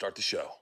[0.00, 0.58] Start the show.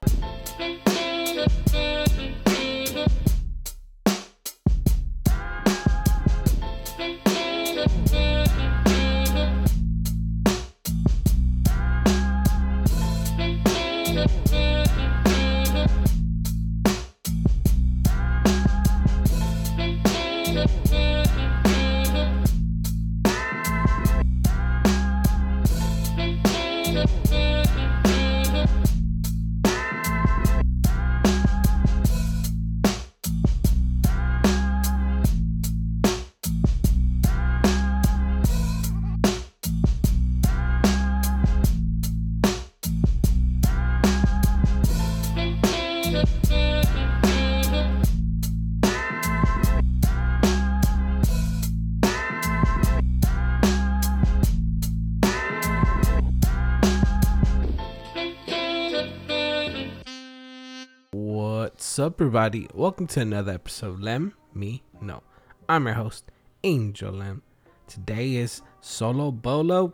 [61.99, 62.65] What's up, everybody?
[62.73, 64.21] Welcome to another episode Let
[64.53, 65.21] Me Know.
[65.67, 66.31] I'm your host,
[66.63, 67.41] Angel Lem.
[67.87, 69.93] Today is Solo Bolo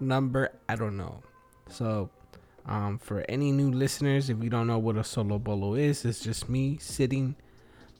[0.00, 1.22] number, I don't know.
[1.68, 2.10] So,
[2.66, 6.18] um, for any new listeners, if you don't know what a solo bolo is, it's
[6.18, 7.36] just me sitting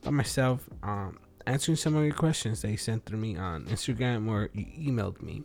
[0.02, 4.50] by myself, um, answering some of your questions you sent through me on Instagram or
[4.54, 5.44] you emailed me.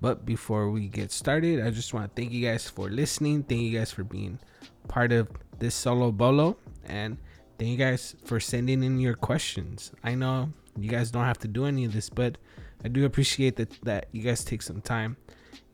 [0.00, 3.44] But before we get started, I just want to thank you guys for listening.
[3.44, 4.40] Thank you guys for being
[4.88, 5.28] part of
[5.60, 7.18] this solo bolo and
[7.58, 9.92] thank you guys for sending in your questions.
[10.02, 12.36] I know you guys don't have to do any of this but
[12.84, 15.16] i do appreciate that that you guys take some time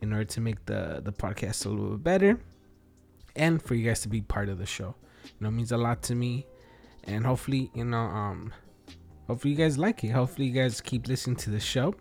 [0.03, 2.41] in order to make the the podcast a little bit better
[3.37, 4.95] and for you guys to be part of the show.
[5.25, 6.47] You know it means a lot to me.
[7.05, 8.53] And hopefully you know um
[9.27, 10.11] hopefully you guys like it.
[10.11, 11.95] Hopefully you guys keep listening to the show.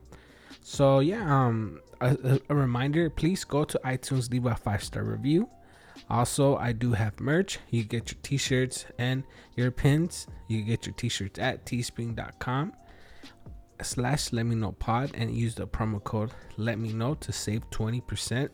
[0.62, 5.50] So yeah um a, a reminder please go to itunes leave a five star review
[6.10, 7.60] also, I do have merch.
[7.70, 9.24] You get your t-shirts and
[9.56, 10.28] your pins.
[10.48, 12.74] You get your t-shirts at teespring.com
[13.82, 17.70] slash let me know pod and use the promo code let me know to save
[17.70, 18.50] 20%.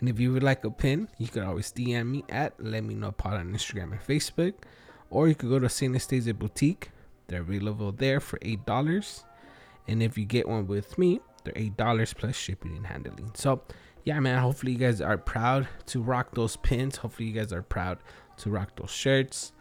[0.00, 2.94] And if you would like a pin, you could always DM me at let me
[2.94, 4.54] know pod on Instagram and Facebook.
[5.10, 5.90] Or you could go to St.
[5.90, 6.90] Anastasia Boutique.
[7.28, 9.24] They're available there for $8.
[9.88, 13.30] And if you get one with me, they're $8 plus shipping and handling.
[13.34, 13.62] So
[14.04, 16.96] yeah, man, hopefully you guys are proud to rock those pins.
[16.96, 17.98] Hopefully you guys are proud
[18.38, 19.52] to rock those shirts.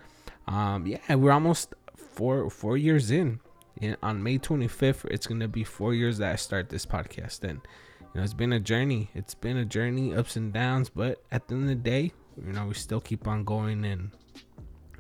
[0.47, 3.40] Um, yeah, we're almost four four years in.
[3.79, 7.62] in on May 25th, it's gonna be four years that I start this podcast, and
[8.00, 9.09] you know it's been a journey.
[9.13, 12.12] It's been a journey, ups and downs, but at the end of the day,
[12.44, 14.12] you know we still keep on going, and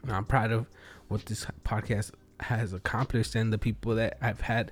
[0.07, 0.67] I'm proud of
[1.07, 4.71] what this podcast has accomplished and the people that I've had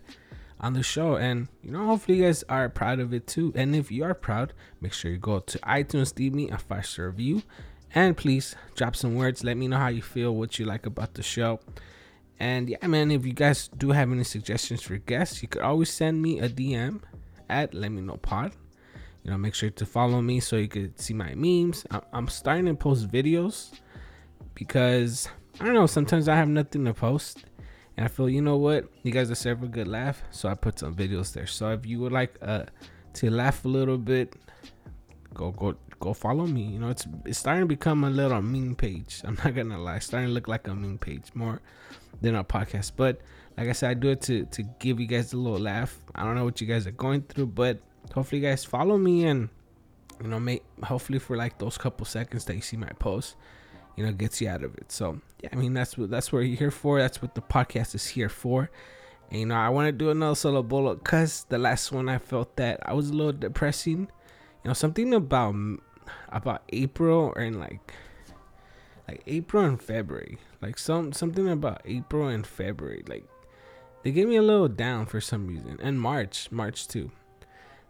[0.59, 1.15] on the show.
[1.15, 3.51] And you know, hopefully you guys are proud of it too.
[3.55, 6.85] And if you are proud, make sure you go to iTunes, leave me a five
[6.85, 7.43] star review,
[7.93, 9.43] and please drop some words.
[9.43, 11.59] Let me know how you feel, what you like about the show.
[12.39, 15.89] And yeah, man, if you guys do have any suggestions for guests, you could always
[15.89, 17.01] send me a DM
[17.49, 18.53] at Let Me Know Pod.
[19.23, 21.85] You know, make sure to follow me so you could see my memes.
[22.13, 23.71] I'm starting to post videos
[24.55, 25.27] because
[25.59, 25.87] I don't know.
[25.87, 27.43] Sometimes I have nothing to post,
[27.99, 30.79] and I feel, you know what, you guys deserve a good laugh, so I put
[30.79, 31.45] some videos there.
[31.45, 32.63] So if you would like uh
[33.15, 34.37] to laugh a little bit,
[35.33, 36.61] go go go follow me.
[36.61, 39.19] You know, it's it's starting to become a little meme page.
[39.25, 41.59] I'm not gonna lie, it's starting to look like a meme page more
[42.21, 42.93] than a podcast.
[42.95, 43.19] But
[43.57, 45.99] like I said, I do it to to give you guys a little laugh.
[46.15, 47.79] I don't know what you guys are going through, but
[48.15, 49.49] hopefully you guys follow me and
[50.23, 53.35] you know, make hopefully for like those couple seconds that you see my post
[53.97, 56.39] you know gets you out of it so yeah i mean that's what that's what
[56.39, 56.99] you're here for.
[56.99, 58.69] That's what the podcast is here for.
[59.29, 62.17] And you know i want to do another solo bolo because the last one i
[62.17, 64.09] felt that i was a little depressing.
[64.63, 65.55] You know something about
[66.29, 67.93] about april and like
[69.07, 70.37] like april and february.
[70.61, 73.25] Like some something about april and february like
[74.03, 75.77] they gave me a little down for some reason.
[75.81, 77.11] And march march too.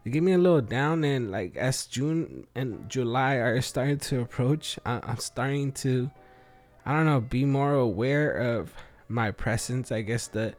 [0.03, 4.21] They gave me a little down and like as june and july are starting to
[4.21, 6.09] approach I- i'm starting to
[6.89, 8.73] i don't know be more aware of
[9.07, 10.53] my presence i guess the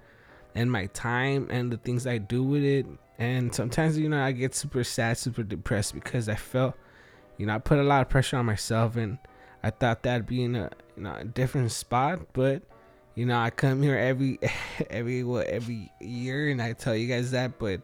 [0.55, 2.87] and my time and the things i do with it
[3.19, 6.75] and sometimes you know i get super sad super depressed because i felt
[7.37, 9.19] you know i put a lot of pressure on myself and
[9.63, 12.63] i thought that'd be in a you know a different spot but
[13.15, 14.39] you know i come here every
[14.91, 17.81] every what every year and i tell you guys that but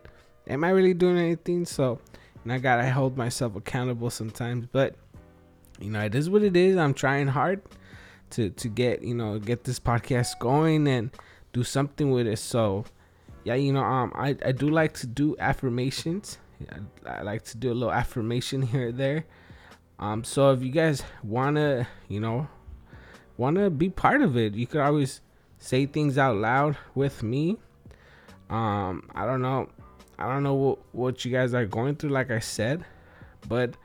[0.48, 1.64] am I really doing anything?
[1.66, 2.00] So,
[2.42, 4.66] and I gotta hold myself accountable sometimes.
[4.70, 4.94] But
[5.80, 6.76] you know, it is what it is.
[6.76, 7.62] I'm trying hard
[8.30, 11.10] to to get you know get this podcast going and
[11.52, 12.38] do something with it.
[12.38, 12.84] So,
[13.44, 16.38] yeah, you know, um, I I do like to do affirmations.
[16.70, 19.24] I, I like to do a little affirmation here or there.
[19.98, 22.48] Um, so if you guys wanna, you know,
[23.38, 25.22] wanna be part of it, you could always
[25.58, 27.56] say things out loud with me.
[28.50, 29.70] Um, I don't know,
[30.18, 32.84] I don't know what what you guys are going through, like I said,
[33.48, 33.76] but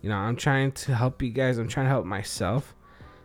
[0.00, 1.58] you know, I'm trying to help you guys.
[1.58, 2.74] I'm trying to help myself.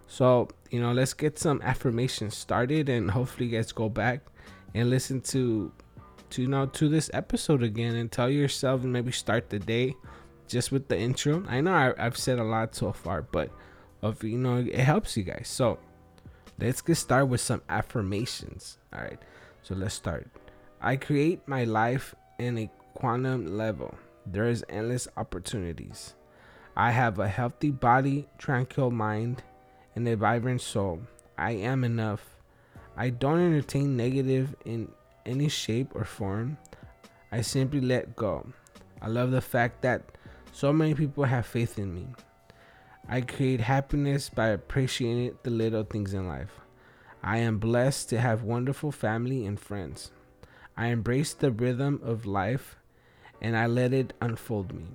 [0.07, 4.21] So you know, let's get some affirmations started, and hopefully, you guys go back
[4.73, 5.71] and listen to
[6.31, 9.93] to you know to this episode again and tell yourself and maybe start the day
[10.47, 11.45] just with the intro.
[11.47, 13.51] I know I, have said a lot so far, but
[14.01, 15.47] of you know it helps you guys.
[15.47, 15.77] So
[16.59, 18.79] let's get started with some affirmations.
[18.91, 19.19] All right,
[19.61, 20.27] so let's start.
[20.81, 23.93] I create my life in a quantum level.
[24.25, 26.15] There is endless opportunities.
[26.75, 29.43] I have a healthy body, tranquil mind,
[29.95, 31.01] and a vibrant soul.
[31.37, 32.37] I am enough.
[32.95, 34.91] I don't entertain negative in
[35.25, 36.57] any shape or form.
[37.31, 38.47] I simply let go.
[39.01, 40.03] I love the fact that
[40.51, 42.07] so many people have faith in me.
[43.09, 46.61] I create happiness by appreciating the little things in life.
[47.21, 50.11] I am blessed to have wonderful family and friends.
[50.77, 52.77] I embrace the rhythm of life
[53.41, 54.85] and I let it unfold me.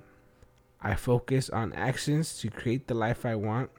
[0.81, 3.69] I focus on actions to create the life I want.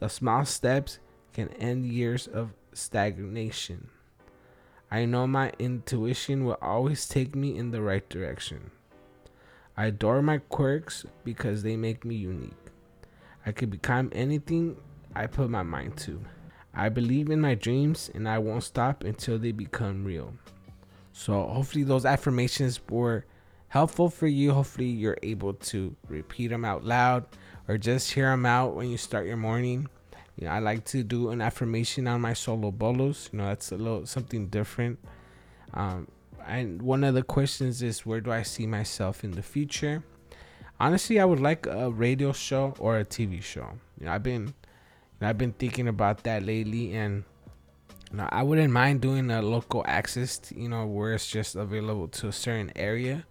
[0.00, 0.98] The small steps
[1.34, 3.90] can end years of stagnation.
[4.90, 8.70] I know my intuition will always take me in the right direction.
[9.76, 12.56] I adore my quirks because they make me unique.
[13.44, 14.78] I can become anything
[15.14, 16.18] I put my mind to.
[16.72, 20.32] I believe in my dreams and I won't stop until they become real.
[21.12, 23.26] So, hopefully, those affirmations were
[23.68, 24.52] helpful for you.
[24.54, 27.26] Hopefully, you're able to repeat them out loud
[27.70, 29.88] or just hear them out when you start your morning.
[30.34, 33.30] You know, I like to do an affirmation on my solo bolos.
[33.32, 34.98] You know, that's a little something different.
[35.72, 36.08] Um,
[36.44, 40.02] and one of the questions is where do I see myself in the future?
[40.80, 43.68] Honestly, I would like a radio show or a TV show.
[44.00, 44.52] You know, I've been
[45.20, 47.22] I've been thinking about that lately and
[48.10, 52.08] you know, I wouldn't mind doing a local access, you know, where it's just available
[52.08, 53.26] to a certain area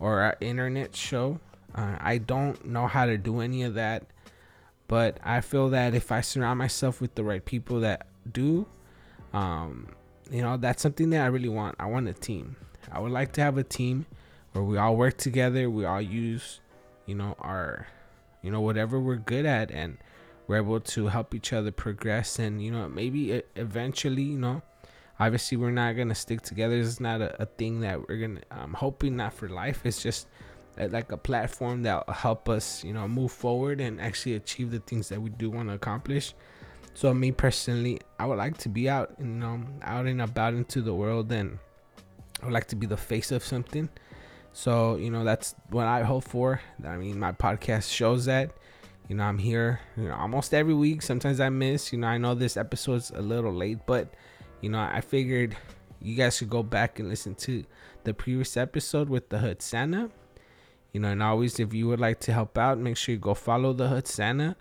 [0.00, 1.38] or an internet show.
[1.74, 4.04] Uh, I don't know how to do any of that,
[4.88, 8.66] but I feel that if I surround myself with the right people that do,
[9.32, 9.88] um,
[10.30, 11.76] you know, that's something that I really want.
[11.78, 12.56] I want a team.
[12.90, 14.06] I would like to have a team
[14.52, 16.60] where we all work together, we all use,
[17.06, 17.86] you know, our,
[18.42, 19.98] you know, whatever we're good at, and
[20.46, 22.38] we're able to help each other progress.
[22.38, 24.62] And, you know, maybe eventually, you know,
[25.20, 26.78] obviously we're not going to stick together.
[26.78, 29.84] It's not a, a thing that we're going to, I'm hoping not for life.
[29.84, 30.28] It's just
[30.86, 34.78] like a platform that will help us, you know, move forward and actually achieve the
[34.80, 36.34] things that we do want to accomplish.
[36.94, 40.80] So me personally, I would like to be out, you know, out and about into
[40.80, 41.58] the world, and
[42.42, 43.88] I would like to be the face of something.
[44.52, 46.60] So you know, that's what I hope for.
[46.84, 48.50] I mean, my podcast shows that.
[49.08, 51.00] You know, I'm here, you know, almost every week.
[51.00, 51.92] Sometimes I miss.
[51.92, 54.12] You know, I know this episode's a little late, but
[54.60, 55.56] you know, I figured
[56.00, 57.64] you guys should go back and listen to
[58.04, 60.10] the previous episode with the Hood Santa.
[60.92, 63.34] You know, and always, if you would like to help out, make sure you go
[63.34, 64.56] follow the Hood Santa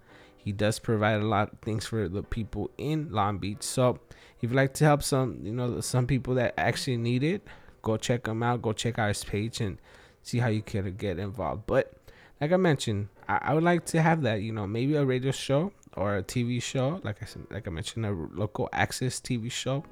[0.48, 3.64] he does provide a lot of things for the people in Long Beach.
[3.64, 4.00] So
[4.38, 7.46] if you'd like to help some, you know, some people that actually need it,
[7.82, 8.62] go check him out.
[8.62, 9.78] Go check out his page and
[10.24, 11.64] see how you can get involved.
[11.68, 11.92] But
[12.40, 15.34] like I mentioned, I, I would like to have that, you know, maybe a radio
[15.34, 17.02] show or a TV show.
[17.04, 19.84] Like I said, like I mentioned, a local access TV show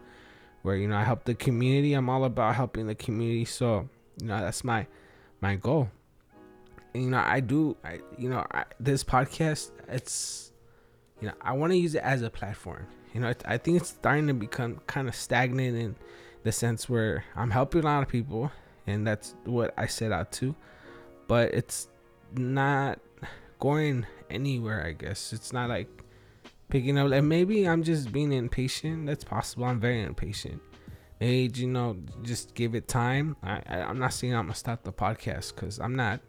[0.61, 1.91] where you know I help the community.
[1.91, 3.43] I'm all about helping the community.
[3.43, 3.89] So
[4.21, 4.87] you know that's my
[5.41, 5.89] my goal
[6.95, 10.51] you know i do i you know I, this podcast it's
[11.21, 12.87] you know i want to use it as a platform.
[13.13, 15.95] You know i think it's starting to become kind of stagnant in
[16.43, 18.51] the sense where i'm helping a lot of people
[18.87, 20.55] and that's what i set out to
[21.27, 21.87] but it's
[22.33, 22.99] not
[23.59, 25.33] going anywhere i guess.
[25.33, 25.87] It's not like
[26.69, 29.05] picking up and maybe i'm just being impatient.
[29.05, 29.65] That's possible.
[29.65, 30.61] I'm very impatient.
[31.19, 33.37] Maybe you know just give it time.
[33.41, 36.19] I, I i'm not saying i'm gonna stop the podcast because i'm not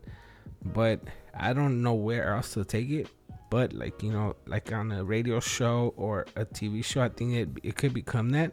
[0.73, 1.00] but
[1.35, 3.08] I don't know where else to take it.
[3.49, 7.35] But like you know, like on a radio show or a TV show, I think
[7.35, 8.52] it it could become that.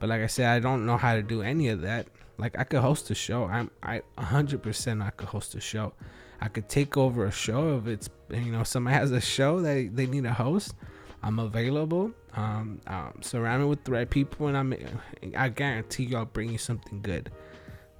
[0.00, 2.08] But like I said, I don't know how to do any of that.
[2.36, 3.44] Like I could host a show.
[3.44, 5.92] I'm I 100% I could host a show.
[6.40, 9.94] I could take over a show if it's you know somebody has a show that
[9.94, 10.74] they need a host.
[11.22, 12.10] I'm available.
[12.34, 14.74] Um, um surrounded with the right people, and I'm
[15.36, 17.30] I guarantee you I'll bring you something good.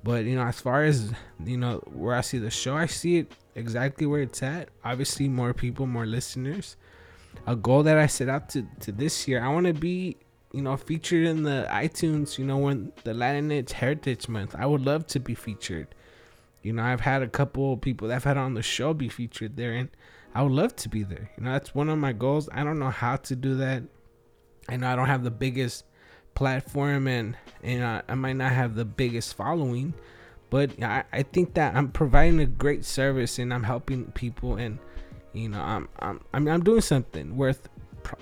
[0.05, 3.17] But you know, as far as you know, where I see the show, I see
[3.17, 4.69] it exactly where it's at.
[4.85, 6.77] Obviously, more people, more listeners.
[7.47, 10.19] A goal that I set out to to this year, I want to be,
[10.53, 12.39] you know, featured in the iTunes.
[12.39, 15.89] You know, when the Latinx Heritage Month, I would love to be featured.
[16.63, 19.57] You know, I've had a couple people that I've had on the show be featured
[19.57, 19.89] there, and
[20.35, 21.31] I would love to be there.
[21.39, 22.49] You know, that's one of my goals.
[22.53, 23.83] I don't know how to do that.
[24.69, 25.85] I know I don't have the biggest
[26.35, 29.95] platform and and I, I might not have the biggest following,
[30.51, 34.79] but I, I think that I'm providing a great service and I'm helping people and
[35.33, 37.69] you know I'm I'm I'm, I'm doing something worth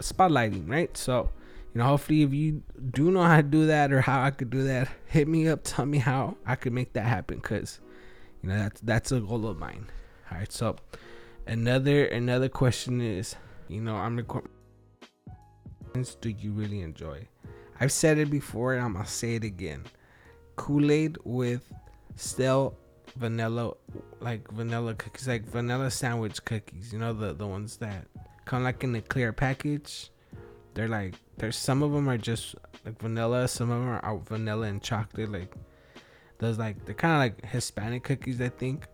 [0.01, 0.97] spotlighting, right?
[0.97, 1.31] So
[1.75, 4.51] you know, hopefully, if you do know how to do that or how I could
[4.51, 5.61] do that, hit me up.
[5.65, 7.81] Tell me how I could make that happen, cause
[8.43, 9.87] you know that's that's a goal of mine.
[10.31, 10.77] All right, so
[11.47, 13.37] another another question is,
[13.69, 14.51] you know, I'm recording.
[16.21, 17.29] Do you really enjoy?
[17.83, 19.83] I've said it before, and I'm gonna say it again.
[20.55, 21.73] Kool Aid with
[22.15, 22.79] stale
[23.17, 23.73] vanilla,
[24.21, 26.93] like vanilla cookies, like vanilla sandwich cookies.
[26.93, 28.07] You know the the ones that
[28.45, 30.13] come like in a clear package.
[30.75, 34.29] They're like there's some of them are just like vanilla, some of them are out
[34.29, 35.33] vanilla and chocolate.
[35.33, 35.53] Like
[36.39, 38.87] those like they're kind of like Hispanic cookies, I think.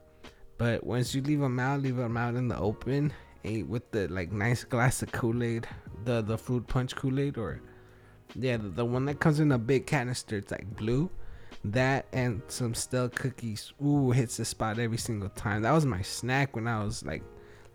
[0.56, 3.12] But once you leave them out, leave them out in the open,
[3.44, 5.68] ate with the like nice glass of Kool Aid,
[6.06, 7.60] the the fruit punch Kool Aid, or
[8.40, 10.36] yeah, the, the one that comes in a big canister.
[10.36, 11.10] It's like blue.
[11.64, 13.72] That and some stale cookies.
[13.84, 15.62] Ooh, hits the spot every single time.
[15.62, 17.22] That was my snack when I was like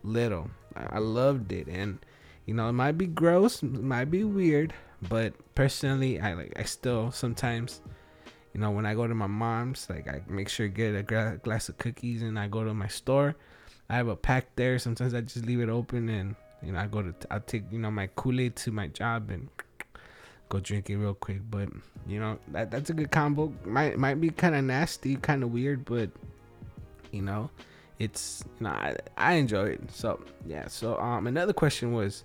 [0.03, 0.49] little.
[0.75, 1.99] I, I loved it, and
[2.45, 4.73] you know, it might be gross, might be weird,
[5.09, 7.81] but personally, I like I still sometimes,
[8.53, 11.03] you know, when I go to my mom's, like I make sure to get a
[11.03, 13.35] gra- glass of cookies, and I go to my store.
[13.89, 14.79] I have a pack there.
[14.79, 17.79] Sometimes I just leave it open, and you know, I go to I'll take you
[17.79, 19.49] know my Kool Aid to my job and
[20.53, 21.41] go drink it real quick.
[21.49, 21.69] But
[22.07, 23.53] you know, that that's a good combo.
[23.65, 26.09] Might might be kind of nasty, kind of weird, but
[27.13, 27.49] you know
[27.99, 32.23] it's you know I, I enjoy it so yeah so um another question was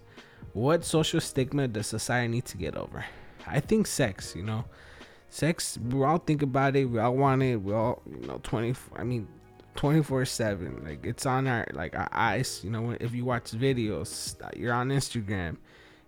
[0.55, 3.05] what social stigma does society need to get over
[3.47, 4.65] i think sex you know
[5.29, 8.75] sex we all think about it we all want it we all you know 20
[8.97, 9.29] i mean
[9.77, 14.35] 24 7 like it's on our like our eyes you know if you watch videos
[14.57, 15.57] you're on instagram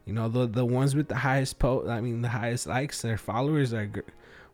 [0.04, 3.18] you know the the ones with the highest post i mean the highest likes their
[3.18, 4.00] followers are g-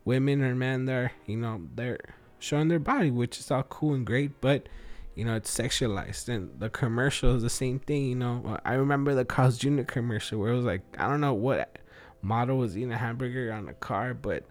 [0.04, 1.98] women or men they're you know they're
[2.38, 4.68] showing their body which is all cool and great but
[5.14, 6.28] you know it's sexualized.
[6.28, 8.58] And the commercial is the same thing you know.
[8.66, 11.78] I remember the carl's jr commercial where it was like i don't know what
[12.20, 14.44] model was eating a hamburger on the car but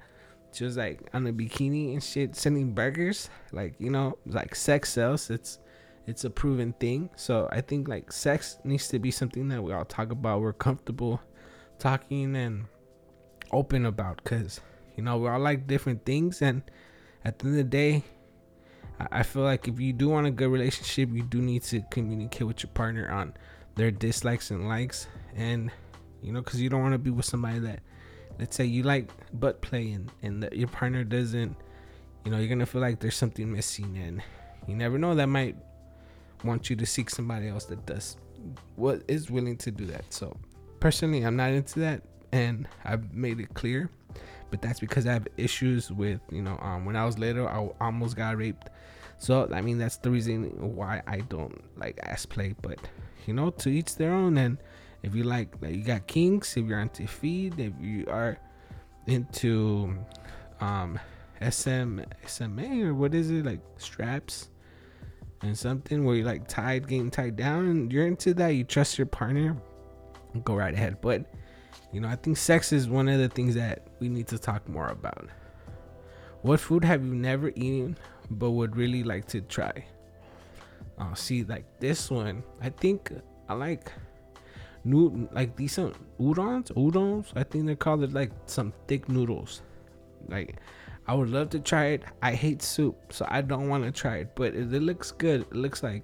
[0.56, 3.30] she was like on a bikini and shit sending burgers.
[3.52, 5.30] Like you know like sex sells.
[5.30, 5.60] It's
[6.08, 7.10] it's a proven thing.
[7.16, 10.54] So i think like sex needs to be something that we all talk about we're
[10.54, 11.22] comfortable
[11.80, 12.66] talking and
[13.52, 14.62] open about because
[14.96, 16.42] you know we all like different things.
[16.42, 16.62] And
[17.24, 18.04] at the end of the day
[19.12, 22.48] I feel like if you do want a good relationship, you do need to communicate
[22.48, 23.34] with your partner on
[23.76, 25.70] their dislikes and likes, and
[26.22, 27.82] you know, because you don't want to be with somebody that,
[28.40, 31.56] let's say, you like butt play and and your partner doesn't,
[32.24, 34.22] you know, you're gonna feel like there's something missing, and
[34.68, 35.58] you never know that might
[36.46, 38.18] want you to seek somebody else that does
[38.76, 40.14] what is willing to do that.
[40.14, 40.38] So
[40.80, 43.90] personally, I'm not into that, and I've made it clear
[44.56, 47.70] but that's because I have issues with you know um when I was little I
[47.84, 48.70] almost got raped
[49.18, 52.80] so I mean that's the reason why I don't like ass play but
[53.26, 54.58] you know to each their own and
[55.04, 58.38] if you like, like you got kinks if you're into feed if you are
[59.08, 59.94] into
[60.62, 61.00] um
[61.42, 64.50] SM SMA or what is it like straps
[65.46, 68.98] and something where you're like tied getting tied down and you're into that you trust
[68.98, 69.56] your partner
[70.44, 71.26] go right ahead but
[71.96, 74.68] you know, I think sex is one of the things that we need to talk
[74.68, 75.30] more about.
[76.42, 77.98] What food have you never eaten
[78.30, 79.86] but would really like to try?
[81.00, 83.14] Oh, see, like this one, I think
[83.48, 83.94] I like
[84.84, 86.70] new, like these decent udons.
[86.74, 89.62] Udons, I think they're called it like some thick noodles.
[90.28, 90.58] Like,
[91.08, 92.04] I would love to try it.
[92.22, 94.36] I hate soup, so I don't want to try it.
[94.36, 95.42] But it, it looks good.
[95.42, 96.04] It looks like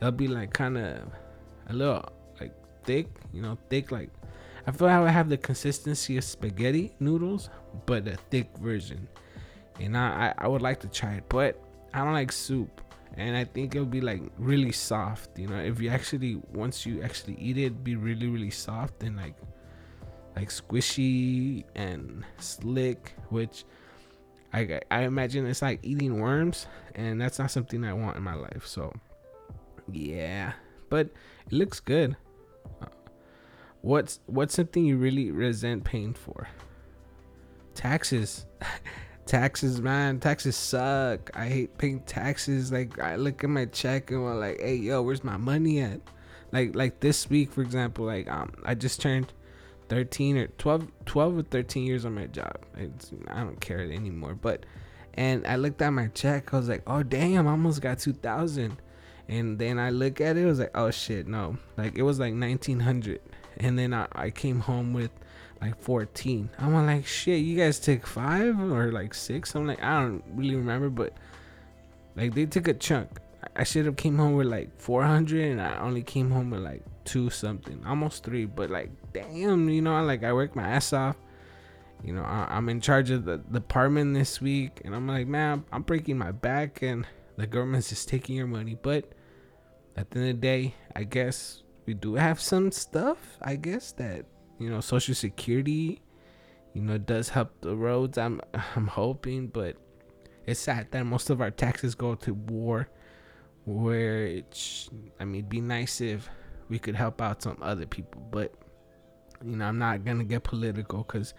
[0.00, 1.02] it'll be like kind of
[1.68, 2.08] a little
[2.40, 4.10] like thick, you know, thick like
[4.66, 7.50] I feel like I have the consistency of spaghetti noodles,
[7.86, 9.06] but a thick version.
[9.78, 11.60] And I, I, I would like to try it, but
[11.92, 12.80] I don't like soup.
[13.16, 15.58] And I think it'll be like really soft, you know.
[15.58, 19.36] If you actually once you actually eat it, be really really soft and like
[20.34, 23.64] like squishy and slick, which
[24.54, 28.34] I I imagine it's like eating worms, and that's not something I want in my
[28.34, 28.66] life.
[28.66, 28.94] So
[29.90, 30.52] yeah,
[30.88, 31.08] but
[31.46, 32.16] it looks good.
[33.80, 36.48] What's what's something you really resent paying for?
[37.74, 38.46] Taxes.
[39.26, 40.20] taxes, man.
[40.20, 41.30] Taxes suck.
[41.34, 42.70] I hate paying taxes.
[42.70, 46.00] Like I look at my check and I'm like, hey yo, where's my money at?
[46.52, 49.32] Like like this week, for example, like um I just turned
[49.88, 52.56] 13 or 12 12 or 13 years on my job.
[52.76, 54.34] It's, I don't care anymore.
[54.34, 54.64] But
[55.14, 58.12] and I looked at my check, I was like, oh damn, I almost got two
[58.12, 58.76] thousand.
[59.28, 61.56] And then I look at it, it was like, oh shit, no.
[61.76, 63.20] Like it was like 1900.
[63.58, 65.10] And then I, I came home with
[65.60, 66.50] like 14.
[66.58, 69.54] I'm like, shit, you guys took five or like six?
[69.54, 71.14] I'm like, I don't really remember, but
[72.16, 73.20] like they took a chunk.
[73.56, 76.82] I should have came home with like 400 and I only came home with like
[77.04, 78.46] two something, almost three.
[78.46, 81.16] But like, damn, you know, like I work my ass off.
[82.02, 85.64] You know, I, am in charge of the department this week, and I'm like, man,
[85.72, 87.06] I'm breaking my back, and
[87.38, 88.76] the government's just taking your money.
[88.80, 89.12] But
[89.96, 93.38] at the end of the day, I guess we do have some stuff.
[93.40, 94.26] I guess that
[94.58, 96.02] you know, Social Security,
[96.74, 98.18] you know, does help the roads.
[98.18, 98.40] I'm
[98.76, 99.76] I'm hoping, but
[100.46, 102.88] it's sad that most of our taxes go to war.
[103.66, 106.28] Where it's, I mean, it'd be nice if
[106.68, 108.54] we could help out some other people, but
[109.44, 111.34] you know, I'm not gonna get political because,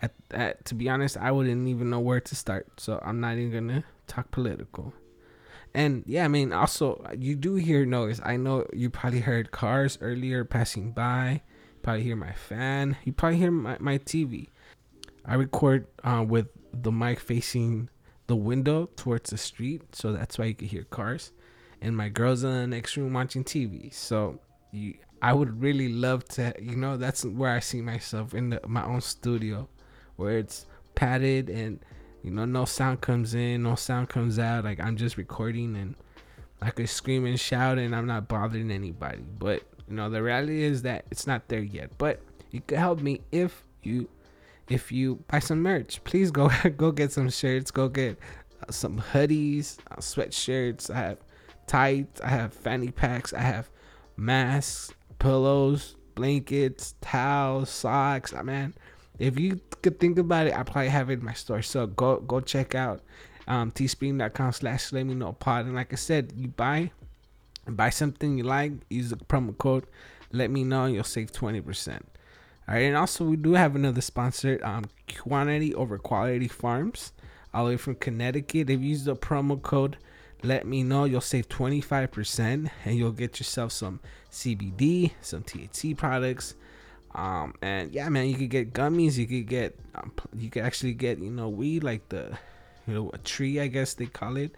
[0.00, 2.80] at, at to be honest, I wouldn't even know where to start.
[2.80, 4.92] So I'm not even gonna talk political.
[5.74, 8.20] And yeah, I mean, also you do hear noise.
[8.24, 11.42] I know you probably heard cars earlier passing by
[11.82, 12.96] probably hear my fan.
[13.04, 14.48] You probably hear my, my TV.
[15.24, 17.88] I record uh, with the mic facing
[18.28, 21.32] the window towards the street, so that's why you can hear cars.
[21.80, 23.92] And my girl's in the next room watching TV.
[23.92, 24.38] So
[24.70, 28.60] you, I would really love to, you know, that's where I see myself in the,
[28.66, 29.68] my own studio,
[30.16, 31.78] where it's padded and
[32.22, 34.64] you know no sound comes in, no sound comes out.
[34.64, 35.94] Like I'm just recording and
[36.60, 39.22] I could scream and shout and I'm not bothering anybody.
[39.38, 41.96] But you know, the reality is that it's not there yet.
[41.98, 44.08] But you could help me if you
[44.68, 46.02] if you buy some merch.
[46.02, 47.70] Please go go get some shirts.
[47.70, 48.18] Go get
[48.60, 50.90] uh, some hoodies, uh, sweatshirts.
[50.90, 51.18] I have
[51.68, 52.20] tights.
[52.20, 53.32] I have fanny packs.
[53.32, 53.70] I have
[54.16, 58.34] masks, pillows, blankets, towels, socks.
[58.34, 58.74] I man,
[59.20, 61.62] if you could think about it, I probably have it in my store.
[61.62, 63.00] So go go check out
[63.46, 65.66] um, teespring.com slash let me know pod.
[65.66, 66.90] And like I said, you buy
[67.66, 69.86] buy something you like, use the promo code.
[70.32, 72.04] Let me know, you'll save twenty percent.
[72.66, 74.84] All right, and also we do have another sponsor, um,
[75.18, 77.12] Quantity Over Quality Farms,
[77.52, 78.70] all the way from Connecticut.
[78.70, 79.98] If you use the promo code,
[80.42, 84.00] let me know, you'll save twenty five percent, and you'll get yourself some
[84.32, 86.54] CBD, some THC products.
[87.14, 89.18] Um, and yeah, man, you could get gummies.
[89.18, 92.38] You could get, um, you could actually get, you know, weed like the,
[92.86, 94.54] you know, a tree, I guess they call it,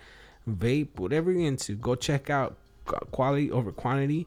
[0.48, 1.74] vape, whatever you're into.
[1.74, 2.56] Go check out
[3.10, 4.26] quality over quantity.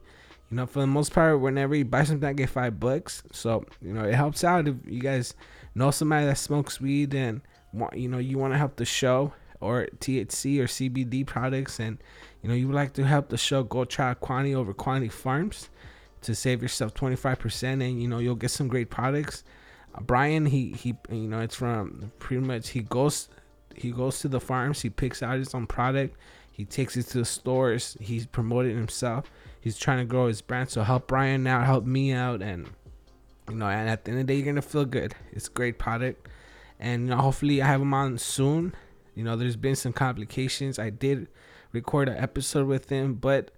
[0.50, 3.22] You know, for the most part, whenever you buy something, I get five bucks.
[3.32, 5.34] So you know, it helps out if you guys
[5.74, 7.40] know somebody that smokes weed and
[7.72, 11.98] want, you know, you want to help the show or THC or CBD products, and
[12.42, 13.62] you know, you would like to help the show.
[13.62, 15.68] Go try quantity over quantity farms
[16.20, 19.44] to save yourself 25% and you know you'll get some great products
[19.94, 23.28] uh, brian he he you know it's from pretty much he goes
[23.76, 26.16] he goes to the farms he picks out his own product
[26.58, 27.96] he takes it to the stores.
[28.00, 29.30] He's promoting himself.
[29.60, 30.70] He's trying to grow his brand.
[30.70, 32.68] So help Brian out, help me out, and
[33.48, 35.14] you know, and at the end of the day, you're gonna feel good.
[35.30, 36.26] It's great product,
[36.80, 38.74] and you know, hopefully, I have him on soon.
[39.18, 40.78] You know, there's been some complications.
[40.78, 41.26] I did
[41.72, 43.50] record an episode with him, but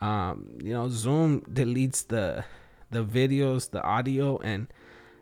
[0.00, 2.46] um, you know, Zoom deletes the
[2.90, 4.68] the videos, the audio, and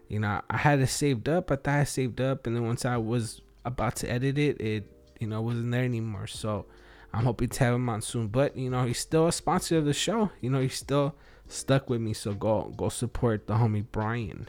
[0.07, 1.51] you know, I had it saved up.
[1.51, 4.85] I thought I saved up, and then once I was about to edit it, it
[5.19, 6.29] you know wasn't there anymore.
[6.29, 6.67] So
[7.13, 8.29] I'm hoping to have him on soon.
[8.29, 10.31] But you know, he's still a sponsor of the show.
[10.41, 11.17] You know, he's still
[11.49, 12.13] stuck with me.
[12.13, 14.47] So go go support the homie Brian.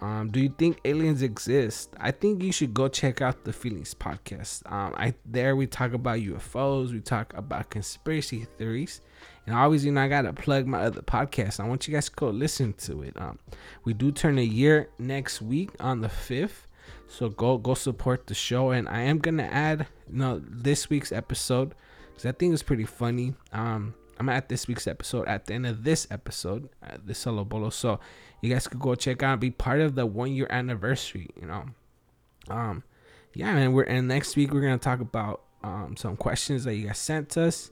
[0.00, 1.94] Um, do you think aliens exist?
[1.98, 4.70] I think you should go check out the Feelings podcast.
[4.70, 9.02] Um, I there we talk about UFOs, we talk about conspiracy theories,
[9.46, 11.60] and always, you know, I gotta plug my other podcast.
[11.60, 13.14] I want you guys to go listen to it.
[13.20, 13.38] Um,
[13.84, 16.66] we do turn a year next week on the fifth,
[17.06, 21.12] so go go support the show, and I am gonna add you know this week's
[21.12, 21.74] episode
[22.08, 23.34] because I think it's pretty funny.
[23.52, 27.42] Um, I'm at this week's episode at the end of this episode, uh, the solo
[27.42, 27.70] bolo.
[27.70, 28.00] So
[28.40, 31.28] you guys could go check out, be part of the one year anniversary.
[31.40, 31.64] You know,
[32.48, 32.82] um,
[33.34, 33.72] yeah, man.
[33.72, 37.36] We're and next week we're gonna talk about um some questions that you guys sent
[37.36, 37.70] us,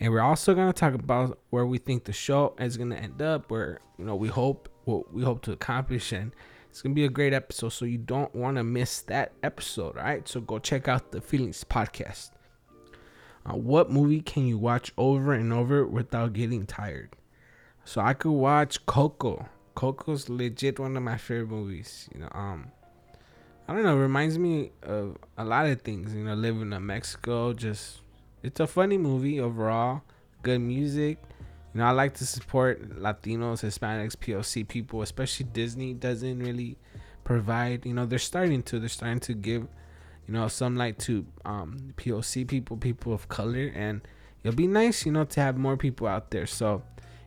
[0.00, 3.50] and we're also gonna talk about where we think the show is gonna end up,
[3.50, 6.32] where you know we hope what we hope to accomplish and
[6.76, 9.96] it's gonna be a great episode, so you don't want to miss that episode.
[9.96, 12.32] Right, so go check out the Feelings podcast.
[13.46, 17.16] Uh, what movie can you watch over and over without getting tired?
[17.86, 19.48] So I could watch Coco.
[19.76, 22.08] Coco's legit one of my favorite movies.
[22.12, 22.72] You know, um,
[23.68, 26.14] I don't know, reminds me of a lot of things.
[26.14, 28.00] You know, living in Mexico, just
[28.42, 30.02] it's a funny movie overall.
[30.42, 31.18] Good music.
[31.74, 36.78] You know, I like to support Latinos, Hispanics, POC people, especially Disney doesn't really
[37.22, 37.84] provide.
[37.84, 38.78] You know, they're starting to.
[38.78, 39.62] They're starting to give,
[40.26, 44.00] you know, some light to um, POC people, people of color, and
[44.42, 46.46] it'll be nice, you know, to have more people out there.
[46.46, 46.82] So,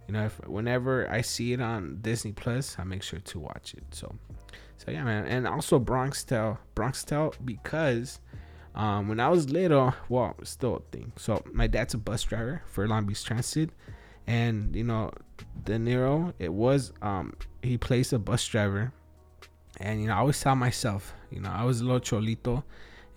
[0.10, 3.76] you know, if whenever I see it on Disney Plus, I make sure to watch
[3.76, 3.84] it.
[3.92, 4.16] So,
[4.78, 5.28] so yeah, man.
[5.28, 8.20] And also Bronx Tale, Bronx Tale, because
[8.74, 11.14] um, when I was little, well, still a thing.
[11.16, 13.70] So my dad's a bus driver for Long Beach Transit,
[14.26, 15.12] and you know,
[15.64, 18.92] De Niro, it was um, he plays a bus driver,
[19.80, 22.64] and you know, I always saw myself, you know, I was a little cholito,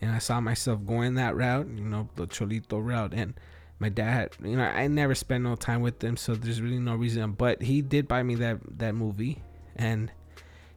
[0.02, 3.32] and I saw myself going that route, you know, the cholito route, and
[3.82, 6.94] my dad, you know, I never spent no time with him, so there's really no
[6.94, 7.32] reason.
[7.32, 9.42] But he did buy me that that movie,
[9.74, 10.10] and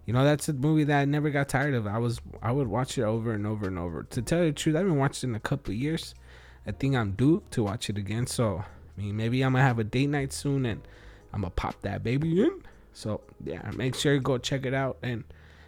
[0.05, 1.85] you know that's a movie that I never got tired of.
[1.85, 4.03] I was I would watch it over and over and over.
[4.03, 6.15] To tell you the truth, I haven't watched it in a couple years.
[6.65, 8.25] I think I'm due to watch it again.
[8.25, 10.81] So I mean, maybe I'm gonna have a date night soon, and
[11.31, 12.63] I'm gonna pop that baby in.
[12.91, 14.97] So yeah, make sure you go check it out.
[15.03, 15.25] And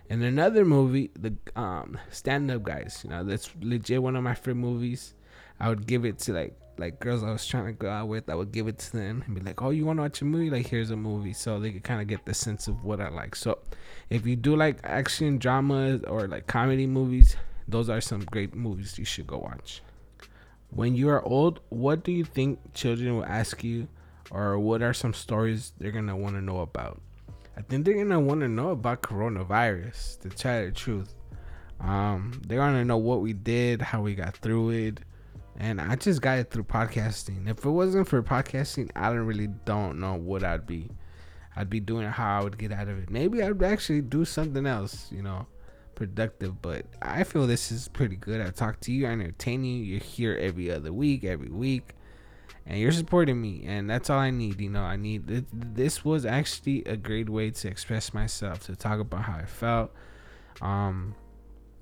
[0.09, 3.01] and another movie, the um Stand Up Guys.
[3.03, 5.13] You know, that's legit one of my favorite movies.
[5.59, 8.29] I would give it to like like girls I was trying to go out with,
[8.29, 10.25] I would give it to them and be like, "Oh, you want to watch a
[10.25, 10.49] movie?
[10.49, 13.09] Like, here's a movie," so they could kind of get the sense of what I
[13.09, 13.35] like.
[13.35, 13.59] So,
[14.09, 17.35] if you do like action dramas or like comedy movies,
[17.67, 19.81] those are some great movies you should go watch.
[20.69, 23.87] When you are old, what do you think children will ask you,
[24.31, 27.01] or what are some stories they're gonna want to know about?
[27.57, 30.19] I think they're gonna want to know about coronavirus.
[30.21, 31.13] To tell the truth,
[31.79, 34.99] um, they want to know what we did, how we got through it
[35.57, 37.49] and I just got it through podcasting.
[37.49, 40.89] If it wasn't for podcasting, I don't really don't know what I'd be.
[41.55, 43.09] I'd be doing how I would get out of it.
[43.09, 45.47] Maybe I'd actually do something else, you know,
[45.95, 46.61] productive.
[46.61, 48.39] But I feel this is pretty good.
[48.39, 49.83] I talk to you, I entertain you.
[49.83, 51.95] You're here every other week, every week,
[52.67, 54.61] and you're supporting me, and that's all I need.
[54.61, 58.99] You know, I need this was actually a great way to express myself, to talk
[58.99, 59.91] about how I felt.
[60.61, 61.15] Um,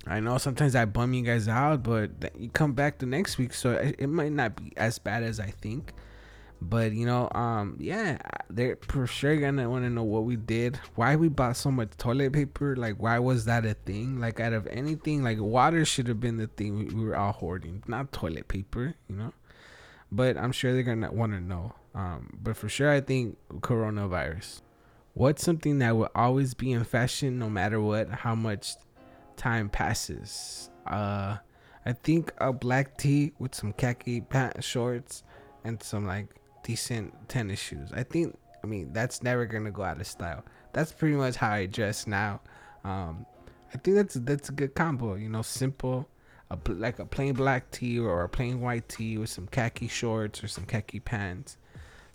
[0.07, 3.53] I know sometimes I bum you guys out, but you come back the next week,
[3.53, 5.93] so it might not be as bad as I think.
[6.61, 8.17] But you know, um, yeah,
[8.49, 11.89] they're for sure gonna want to know what we did, why we bought so much
[11.97, 14.19] toilet paper, like why was that a thing?
[14.19, 17.33] Like out of anything, like water should have been the thing we, we were all
[17.33, 19.33] hoarding, not toilet paper, you know.
[20.11, 21.73] But I'm sure they're gonna want to know.
[21.93, 24.61] Um, but for sure, I think coronavirus.
[25.13, 28.75] What's something that will always be in fashion, no matter what, how much
[29.45, 30.71] time passes.
[30.87, 31.37] Uh,
[31.85, 35.23] I think a black tee with some khaki pants, shorts,
[35.63, 36.27] and some like
[36.63, 37.91] decent tennis shoes.
[37.93, 38.35] I think.
[38.63, 40.43] I mean, that's never gonna go out of style.
[40.73, 42.41] That's pretty much how I dress now.
[42.83, 43.27] Um,
[43.71, 45.13] I think that's that's a good combo.
[45.13, 46.09] You know, simple,
[46.49, 50.43] a, like a plain black tee or a plain white tee with some khaki shorts
[50.43, 51.57] or some khaki pants,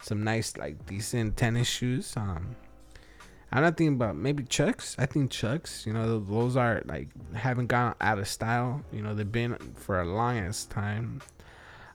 [0.02, 2.12] some nice like decent tennis shoes.
[2.16, 2.56] Um,
[3.52, 4.94] I'm not thinking about maybe Chucks.
[4.98, 8.82] I think Chucks, you know, those are like haven't gone out of style.
[8.92, 11.20] You know, they've been for a longest time.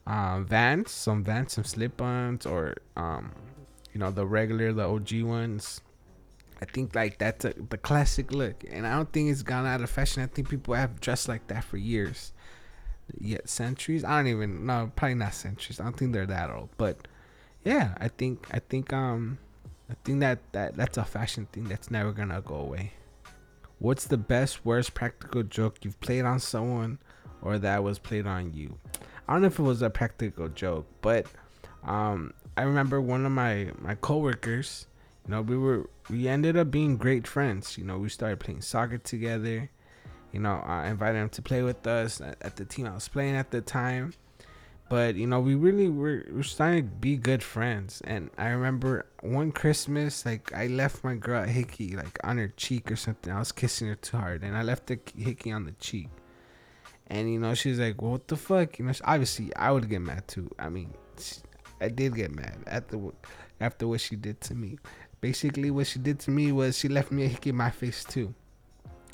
[0.06, 3.32] Um, Vans, some Vans, some slip-ons, or um,
[3.94, 5.82] you know, the regular, the OG ones.
[6.62, 9.82] I think like that's a, the classic look, and I don't think it's gone out
[9.82, 10.24] of fashion.
[10.24, 12.34] I think people have dressed like that for years,
[13.20, 14.04] yet centuries.
[14.04, 15.80] I don't even know, probably not centuries.
[15.80, 17.08] I don't think they're that old, but
[17.64, 19.40] yeah, I think I think um
[19.90, 22.94] I think that, that that's a fashion thing that's never gonna go away.
[23.80, 27.00] What's the best, worst practical joke you've played on someone
[27.42, 28.80] or that was played on you?
[29.28, 31.28] I don't know if it was a practical joke, but
[31.84, 34.88] um, I remember one of my my coworkers.
[35.26, 37.78] You know, we were we ended up being great friends.
[37.78, 39.70] You know, we started playing soccer together.
[40.32, 43.08] You know, I invited him to play with us at, at the team I was
[43.08, 44.14] playing at the time
[44.88, 48.02] but you know we really were, we're starting to be good friends.
[48.06, 52.50] And i remember one christmas like i left my girl a hickey like on her
[52.50, 53.34] cheek or something.
[53.34, 56.10] I was kissing her too hard and i left the hickey on the cheek.
[57.08, 58.80] And you know she's like well, what the fuck?
[58.80, 60.50] You know obviously i would get mad too.
[60.60, 61.38] I mean she,
[61.82, 63.12] i did get mad at the
[63.60, 64.78] after what she did to me.
[65.22, 68.04] Basically what she did to me was she left me a hickey in my face
[68.04, 68.34] too.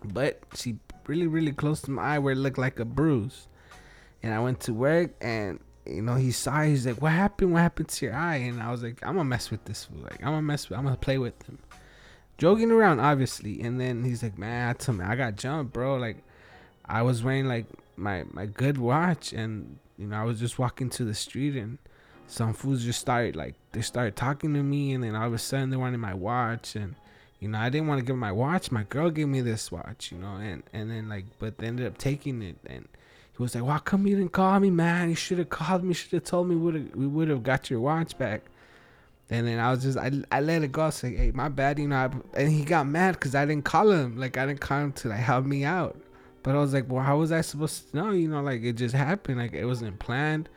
[0.03, 3.47] But she really really close to my eye where it looked like a bruise
[4.23, 7.53] and I went to work and you know he saw he's like what happened?
[7.53, 8.38] What happened to your eye?
[8.38, 10.86] And I was like I'm gonna mess with this like I'm gonna mess with I'm
[10.86, 11.60] gonna play with him.
[12.38, 13.62] Joking around obviously.
[13.62, 15.97] And then he's like man I told me I got jumped bro.
[15.97, 16.23] Like
[16.86, 20.89] I was wearing like my my good watch and you know I was just walking
[20.91, 21.77] to the street and
[22.27, 24.93] some fools just started like they started talking to me.
[24.93, 26.75] And then all of a sudden they wanted my watch.
[26.75, 26.95] And
[27.39, 28.71] you know I didn't want to give my watch.
[28.71, 31.88] My girl gave me this watch you know and and then like but they ended
[31.88, 32.57] up taking it.
[32.67, 32.88] And
[33.38, 35.10] he was like, "Why come you didn't call me, man?
[35.10, 35.94] You should have called me.
[35.94, 36.56] Should have told me.
[36.56, 38.44] Would we would have got your watch back."
[39.30, 40.84] And then I was just I, I let it go.
[40.84, 41.96] I was like, "Hey, my bad," you know.
[41.96, 44.17] I, and he got mad because I didn't call him.
[44.17, 45.98] Like I didn't call him to like help me out.
[46.44, 48.74] But I was like, "Well, how was I supposed to know?" You know, like it
[48.74, 49.38] just happened.
[49.38, 50.50] Like it wasn't planned.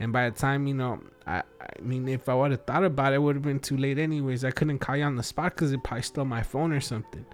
[0.00, 3.12] And by the time you know, I, I mean, if I would have thought about
[3.12, 4.44] it, it would have been too late anyways.
[4.44, 7.26] I couldn't call you on the spot because it probably stole my phone or something.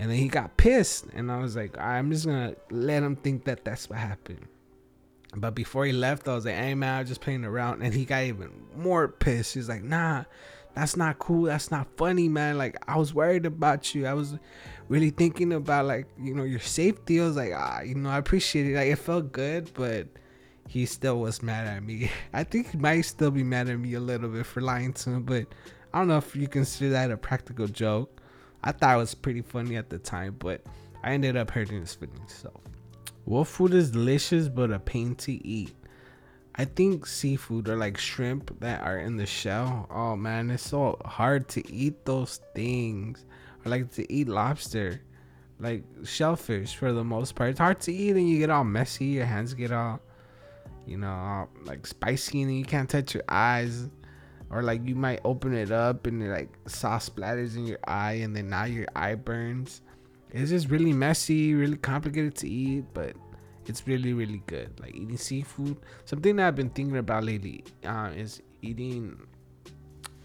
[0.00, 3.44] And then he got pissed, and I was like, I'm just gonna let him think
[3.44, 4.46] that that's what happened.
[5.36, 7.82] But before he left, I was like, hey man, I was just playing around.
[7.82, 9.52] And he got even more pissed.
[9.52, 10.24] He's like, nah,
[10.74, 11.42] that's not cool.
[11.42, 12.56] That's not funny, man.
[12.56, 14.06] Like, I was worried about you.
[14.06, 14.38] I was
[14.88, 17.20] really thinking about, like, you know, your safety.
[17.20, 18.76] I was like, ah, you know, I appreciate it.
[18.76, 20.08] Like, it felt good, but
[20.66, 22.10] he still was mad at me.
[22.32, 25.10] I think he might still be mad at me a little bit for lying to
[25.10, 25.46] him, but
[25.92, 28.19] I don't know if you consider that a practical joke.
[28.62, 30.62] I thought it was pretty funny at the time, but
[31.02, 32.34] I ended up hurting his feelings.
[32.34, 32.52] So,
[33.24, 35.74] what food is delicious but a pain to eat?
[36.56, 39.86] I think seafood or like shrimp that are in the shell.
[39.90, 43.24] Oh man, it's so hard to eat those things.
[43.64, 45.00] Or like to eat lobster,
[45.58, 47.50] like shellfish for the most part.
[47.50, 49.06] It's hard to eat and you get all messy.
[49.06, 50.00] Your hands get all,
[50.86, 53.88] you know, all, like spicy and you can't touch your eyes.
[54.50, 58.14] Or like you might open it up and it like sauce splatters in your eye
[58.14, 59.82] and then now your eye burns
[60.32, 63.14] it's just really messy, really complicated to eat, but
[63.66, 64.78] it's really really good.
[64.80, 65.76] Like eating seafood.
[66.04, 69.18] Something that I've been thinking about lately uh, is eating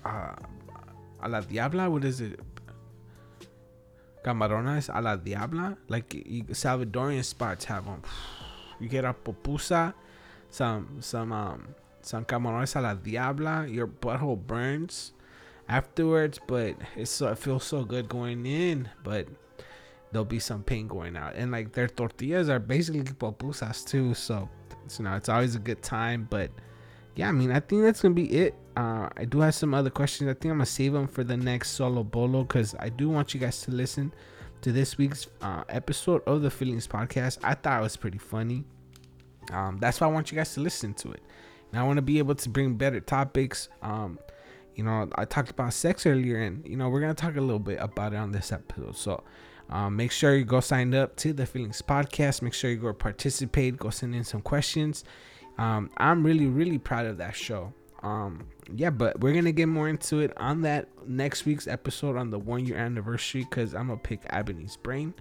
[0.04, 0.36] uh,
[1.22, 1.90] a la diabla.
[1.90, 2.40] What is it?
[4.24, 5.78] Camarones a la diabla.
[5.88, 6.10] Like
[6.52, 8.02] Salvadorian spots have them.
[8.80, 9.94] You get a pupusa,
[10.50, 13.74] some some um some camarones a la diabla.
[13.74, 15.14] Your butthole burns
[15.68, 19.28] afterwards, but it's so it feels so good going in, but
[20.12, 21.36] there'll be some pain going out.
[21.36, 24.14] And like their tortillas are basically pupusas too.
[24.14, 24.48] So,
[24.98, 26.28] you know, it's always a good time.
[26.30, 26.52] But
[27.16, 28.56] yeah, I mean, I think that's gonna be it.
[28.78, 30.30] Uh, I do have some other questions.
[30.30, 33.34] I think I'm gonna save them for the next solo bolo because I do want
[33.34, 34.14] you guys to listen
[34.62, 37.40] to this week's uh, episode of the Feelings Podcast.
[37.44, 38.64] I thought it was pretty funny.
[39.52, 41.22] Um, that's why I want you guys to listen to it.
[41.76, 43.68] And I want to be able to bring better topics.
[43.82, 44.18] Um,
[44.76, 47.60] you know, I talked about sex earlier, and you know, we're gonna talk a little
[47.60, 48.96] bit about it on this episode.
[48.96, 49.26] So
[49.70, 52.42] um, make sure you go sign up to the Feelings Podcast.
[52.42, 53.76] Make sure you go participate.
[53.76, 55.04] Go send in some questions.
[55.58, 57.74] Um, I'm really, really proud of that show.
[58.04, 62.30] Um, yeah, but we're gonna get more into it on that next week's episode on
[62.30, 65.14] the one year anniversary because I'm gonna pick Ebony's brain.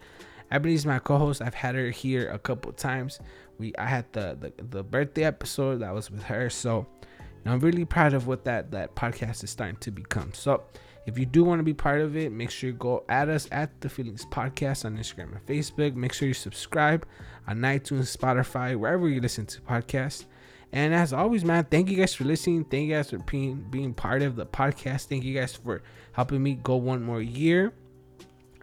[0.51, 1.43] Ebony's my co-host.
[1.43, 3.21] I've had her here a couple times.
[3.59, 6.87] We I had the, the the birthday episode that was with her, so
[7.47, 10.33] I'm really proud of what that that podcast is starting to become.
[10.33, 10.63] So
[11.07, 13.47] if you do want to be part of it, make sure you go at us
[13.53, 15.95] at the Feelings Podcast on Instagram and Facebook.
[15.95, 17.07] Make sure you subscribe
[17.47, 20.25] on iTunes, Spotify, wherever you listen to podcasts.
[20.73, 22.65] And as always, man, thank you guys for listening.
[22.65, 25.07] Thank you guys for being being part of the podcast.
[25.07, 27.73] Thank you guys for helping me go one more year.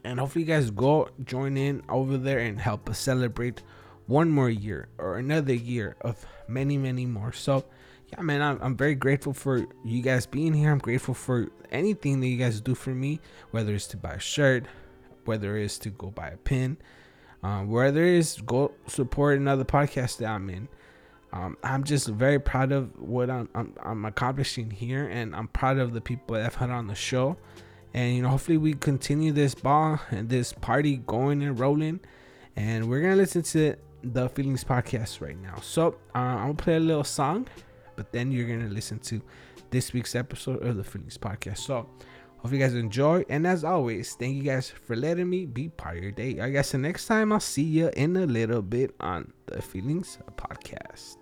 [0.03, 3.61] And hopefully you guys go join in over there and help us celebrate
[4.07, 7.31] one more year or another year of many, many more.
[7.31, 7.65] So
[8.11, 10.71] yeah, man, I'm, I'm very grateful for you guys being here.
[10.71, 13.19] I'm grateful for anything that you guys do for me,
[13.51, 14.65] whether it's to buy a shirt,
[15.25, 16.77] whether it's to go buy a pin,
[17.43, 20.67] um, whether it's go support another podcast that I'm in.
[21.33, 25.77] Um, I'm just very proud of what I'm, I'm, I'm accomplishing here, and I'm proud
[25.77, 27.37] of the people that I've had on the show.
[27.93, 31.99] And you know, hopefully, we continue this ball and this party going and rolling.
[32.55, 35.55] And we're gonna listen to the Feelings podcast right now.
[35.61, 37.47] So uh, I'm gonna play a little song
[38.01, 39.21] but then you're gonna listen to
[39.69, 41.59] this week's episode of the Feelings Podcast.
[41.59, 41.87] So
[42.39, 43.23] hope you guys enjoy.
[43.29, 46.39] And as always, thank you guys for letting me be part of your day.
[46.39, 50.17] I guess the next time I'll see you in a little bit on the Feelings
[50.35, 51.17] Podcast.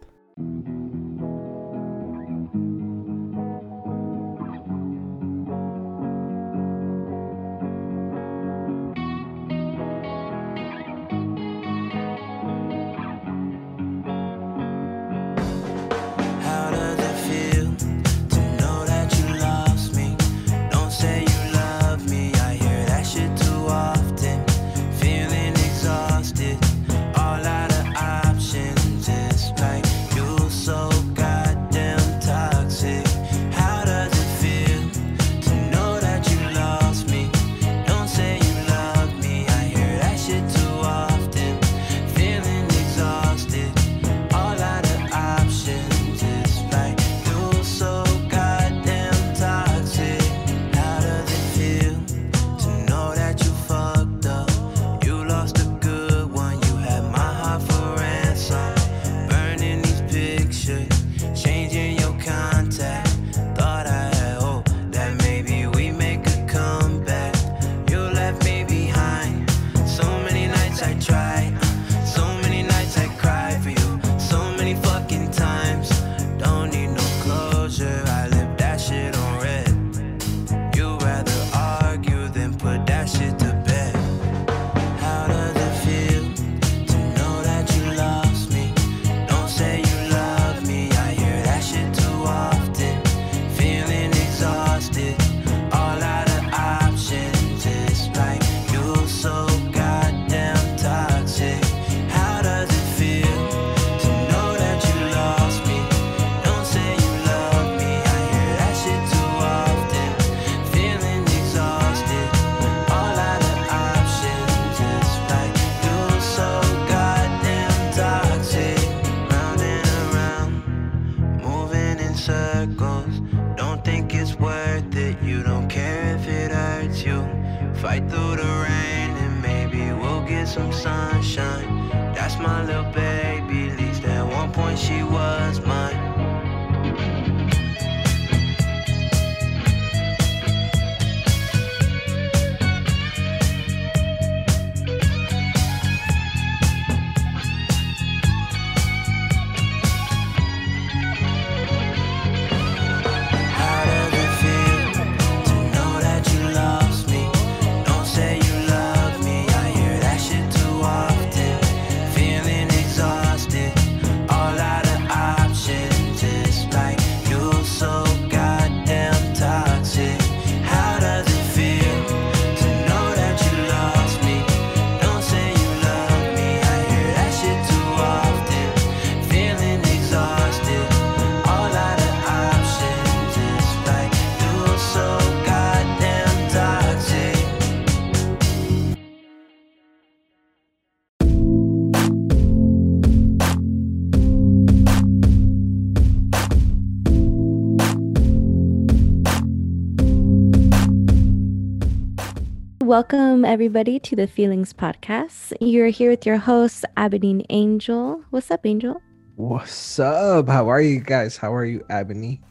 [202.89, 205.53] Welcome, everybody, to the Feelings Podcast.
[205.61, 208.23] You're here with your host, Ebony and Angel.
[208.31, 208.99] What's up, Angel?
[209.35, 210.49] What's up?
[210.49, 211.37] How are you guys?
[211.37, 212.41] How are you, Ebony?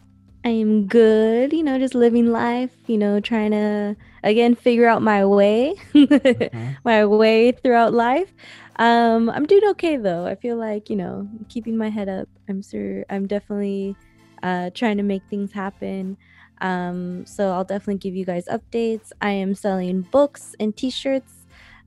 [0.44, 5.02] I am good, you know, just living life, you know, trying to, again, figure out
[5.02, 5.74] my way,
[6.84, 8.32] my way throughout life.
[8.76, 10.24] Um, I'm doing okay, though.
[10.24, 12.28] I feel like, you know, keeping my head up.
[12.48, 13.96] I'm sure I'm definitely
[14.42, 16.16] uh, trying to make things happen.
[16.60, 19.12] Um, so I'll definitely give you guys updates.
[19.20, 21.32] I am selling books and t-shirts.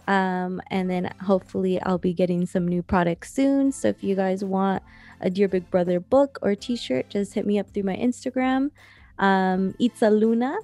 [0.08, 3.72] Um, and then hopefully I'll be getting some new products soon.
[3.72, 4.82] So if you guys want
[5.20, 8.72] a Dear Big Brother book or t-shirt, just hit me up through my Instagram,
[9.20, 10.58] um, Itza Luna.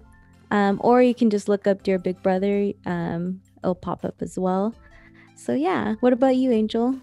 [0.49, 2.71] Um, or you can just look up Dear Big Brother.
[2.85, 4.73] Um, it'll pop up as well.
[5.35, 6.95] So yeah, what about you, Angel?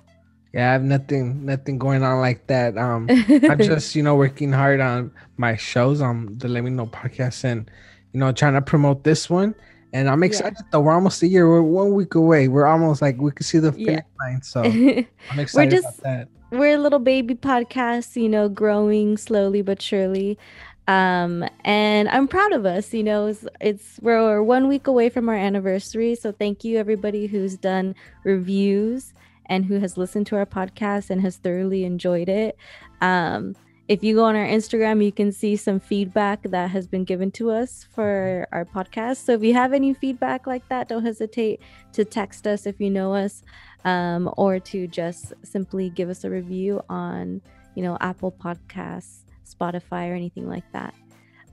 [0.55, 2.79] Yeah, I have nothing, nothing going on like that.
[2.79, 6.87] Um, I'm just, you know, working hard on my shows on the Let Me Know
[6.87, 7.69] podcast and,
[8.12, 9.55] you know, trying to promote this one.
[9.93, 10.81] And I'm excited though.
[10.81, 11.49] We're almost a year.
[11.49, 12.47] We're one week away.
[12.49, 13.87] We're almost like we can see the finish
[14.21, 14.27] Yeah.
[14.27, 14.43] line.
[14.43, 14.62] So
[15.31, 16.29] I'm excited just- about that.
[16.51, 20.38] we're a little baby podcast, you know, growing slowly but surely.
[20.87, 25.29] Um, and I'm proud of us, you know, it's, it's we're one week away from
[25.29, 26.14] our anniversary.
[26.14, 29.14] So thank you everybody who's done reviews
[29.46, 32.57] and who has listened to our podcast and has thoroughly enjoyed it.
[33.00, 33.54] Um,
[33.87, 37.30] if you go on our Instagram, you can see some feedback that has been given
[37.33, 39.18] to us for our podcast.
[39.18, 41.61] So if you have any feedback like that, don't hesitate
[41.92, 43.42] to text us if you know us
[43.85, 47.42] um, or to just simply give us a review on,
[47.74, 50.94] you know, Apple Podcasts, Spotify, or anything like that.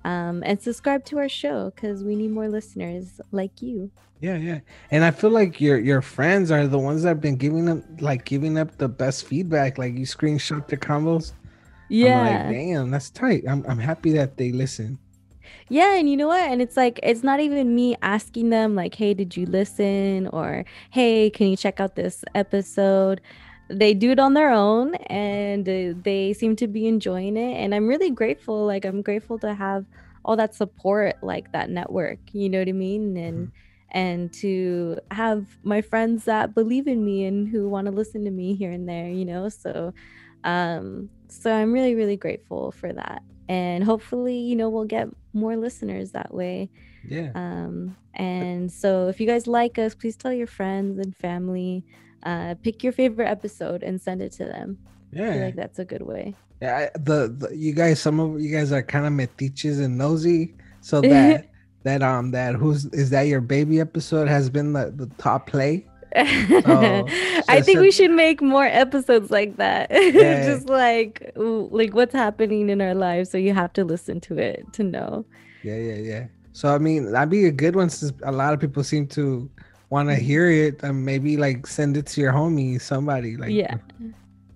[0.03, 3.91] Um, and subscribe to our show because we need more listeners like you.
[4.19, 4.59] Yeah, yeah.
[4.91, 7.83] And I feel like your your friends are the ones that have been giving them
[7.99, 9.77] like giving up the best feedback.
[9.77, 11.33] Like you screenshot the combos.
[11.91, 13.43] I'm like, damn, that's tight.
[13.47, 14.97] I'm I'm happy that they listen.
[15.69, 16.49] Yeah, and you know what?
[16.49, 20.65] And it's like it's not even me asking them like, "Hey, did you listen?" or
[20.91, 23.21] "Hey, can you check out this episode?"
[23.71, 27.73] They do it on their own and uh, they seem to be enjoying it and
[27.73, 28.65] I'm really grateful.
[28.65, 29.85] Like I'm grateful to have
[30.23, 33.17] all that support like that network, you know what I mean?
[33.17, 33.51] And
[33.93, 38.31] and to have my friends that believe in me and who want to listen to
[38.31, 39.49] me here and there, you know?
[39.49, 39.93] So
[40.43, 45.55] um so I'm really really grateful for that and hopefully you know we'll get more
[45.55, 46.69] listeners that way
[47.03, 47.31] Yeah.
[47.35, 51.85] um and so if you guys like us please tell your friends and family
[52.23, 54.77] uh pick your favorite episode and send it to them
[55.13, 55.45] i feel Yeah.
[55.45, 58.71] like that's a good way Yeah, I- the, the you guys, some of you guys
[58.71, 61.47] are kind of metiches and nosy, so that
[61.83, 65.85] that um that who's is that your baby episode has been the, the top play.
[66.15, 70.45] i think so- we should make more episodes like that Yeah.
[70.45, 74.65] just like like what's happening in our lives so you have to listen to it
[74.73, 75.25] to know
[75.63, 76.23] Yeah, yeah, yeah.
[76.53, 79.49] So I mean, that'd be a good one since a lot of people seem to
[79.91, 80.19] want to mm.
[80.19, 80.81] hear it.
[80.81, 83.77] And maybe like send it to your homie, somebody like yeah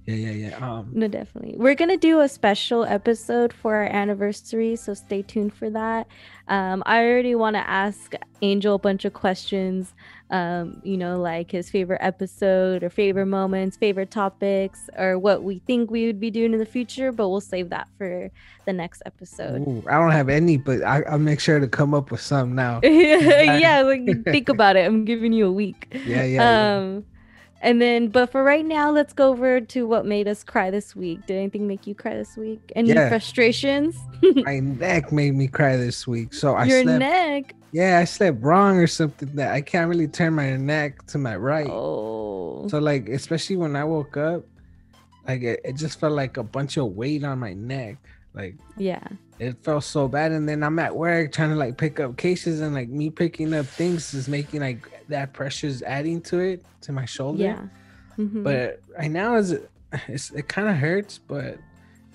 [0.06, 0.72] yeah, yeah, yeah.
[0.72, 1.56] Um, No, definitely.
[1.58, 6.08] We're gonna do a special episode for our anniversary, so stay tuned for that.
[6.48, 9.94] Um, I already want to ask Angel a bunch of questions.
[10.32, 15.60] Um, you know, like his favorite episode or favorite moments, favorite topics, or what we
[15.60, 17.12] think we would be doing in the future.
[17.12, 18.30] But we'll save that for
[18.66, 19.62] the next episode.
[19.68, 22.54] ooh, I don't have any, but I, I'll make sure to come up with some
[22.56, 22.80] now.
[22.84, 24.86] yeah, like think about it.
[24.86, 25.88] I'm giving you a week.
[26.06, 26.26] Yeah, yeah.
[26.26, 27.02] yeah.
[27.62, 30.96] And then, but for right now, let's go over to what made us cry this
[30.96, 31.26] week.
[31.26, 32.72] Did anything make you cry this week?
[32.76, 33.10] Any Yeah.
[33.10, 33.96] frustrations?
[34.44, 36.34] My neck made me cry this week.
[36.34, 37.00] So I Your slept.
[37.00, 37.56] neck.
[37.72, 41.36] Yeah, I slept wrong or something that I can't really turn my neck to my
[41.36, 41.70] right.
[41.70, 42.68] Oh.
[42.70, 44.46] So like, especially when I woke up,
[45.28, 47.98] like it, it just felt like a bunch of weight on my neck.
[48.34, 49.06] Like yeah.
[49.40, 50.32] It felt so bad.
[50.32, 53.54] And then I'm at work trying to like pick up cases and like me picking
[53.54, 57.44] up things is making like that pressure's adding to it to my shoulder.
[57.44, 57.66] Yeah.
[58.18, 58.44] Mhm.
[58.44, 59.56] But right now is
[60.08, 61.58] it's, it kind of hurts, but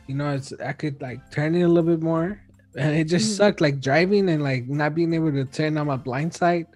[0.06, 2.40] you know, it's I could like turn it a little bit more.
[2.76, 3.36] And it just Mhm.
[3.36, 6.66] sucked like driving and like not being able to turn on my blind side,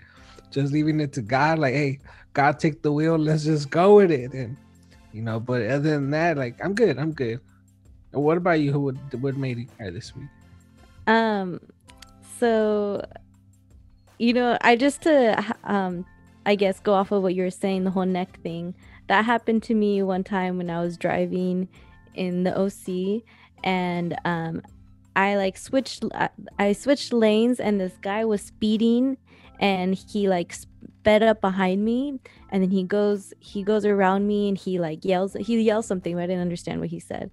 [0.50, 1.58] just leaving it to God.
[1.58, 2.00] Like, hey,
[2.32, 4.32] God take the wheel, let's just go with it.
[4.34, 4.56] And
[5.12, 7.40] you know, but other than that, like I'm good, I'm good.
[8.14, 8.72] What about you?
[8.72, 10.28] Who would what made you cry this week?
[11.06, 11.60] Um,
[12.38, 13.04] so,
[14.18, 16.06] you know, I just to um,
[16.46, 18.74] I guess go off of what you were saying, the whole neck thing.
[19.08, 21.68] That happened to me one time when I was driving
[22.14, 23.22] in the OC,
[23.62, 24.62] and um,
[25.16, 26.04] I like switched.
[26.58, 29.18] I switched lanes, and this guy was speeding,
[29.60, 30.54] and he like
[31.04, 32.18] sped up behind me,
[32.50, 35.36] and then he goes he goes around me, and he like yells.
[35.38, 37.30] He yells something, but I didn't understand what he said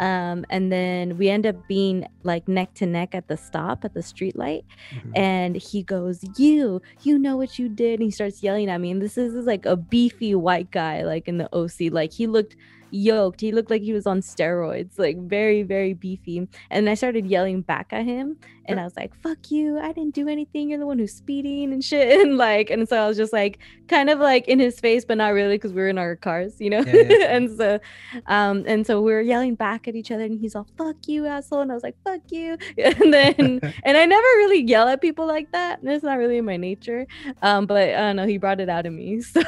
[0.00, 3.94] um, and then we end up being like neck to neck at the stop at
[3.94, 4.64] the street light
[4.94, 5.12] Mhm.
[5.16, 8.90] and he goes you you know what you did and he starts yelling at me
[8.90, 12.26] and this is, is like a beefy white guy like in the oc like he
[12.26, 12.56] looked
[12.90, 13.40] yoked.
[13.40, 16.48] He looked like he was on steroids like very very beefy.
[16.70, 18.36] And i started yelling back at him
[18.66, 19.78] and i was like fuck you.
[19.78, 20.70] I didn't do anything.
[20.70, 22.20] You're the one who's speeding and shit.
[22.20, 25.16] And like and so i was just like kind of like in his face but
[25.18, 26.80] not really because we were in our cars you know?
[26.80, 27.80] Yeah, yeah, and so
[28.26, 31.26] um and so we were yelling back at each other and he's all fuck you
[31.26, 31.60] asshole.
[31.60, 32.56] And i was like fuck you.
[32.78, 35.80] And then and i never really yell at people like that.
[35.82, 37.06] It's not really in my nature.
[37.42, 39.20] Um but i don't know he brought it out of me.
[39.22, 39.42] So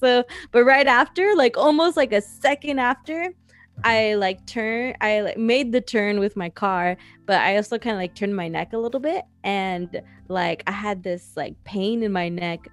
[0.00, 3.32] so but right after like almost like a second after
[3.84, 6.96] i like turn i like made the turn with my car
[7.26, 10.72] but i also kind of like turned my neck a little bit and like i
[10.72, 12.68] had this like pain in my neck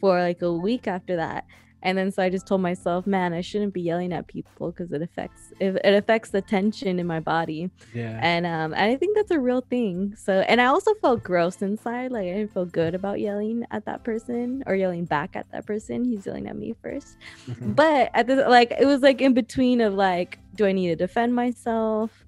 [0.00, 1.44] for like a week after that
[1.82, 4.92] and then so i just told myself man i shouldn't be yelling at people because
[4.92, 7.70] it affects it, it affects the tension in my body.
[7.94, 8.18] Yeah.
[8.22, 10.14] and um and i think that's a real thing.
[10.16, 13.84] So and i also felt gross inside like i didn't feel good about yelling at
[13.86, 16.04] that person or yelling back at that person.
[16.04, 17.16] He's yelling at me first.
[17.46, 17.74] Mhm.
[17.76, 20.96] but at the like it was like in between of like do i need to
[20.96, 22.24] defend myself?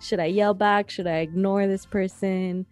[0.00, 0.90] Should i yell back?
[0.90, 2.66] Should i ignore this person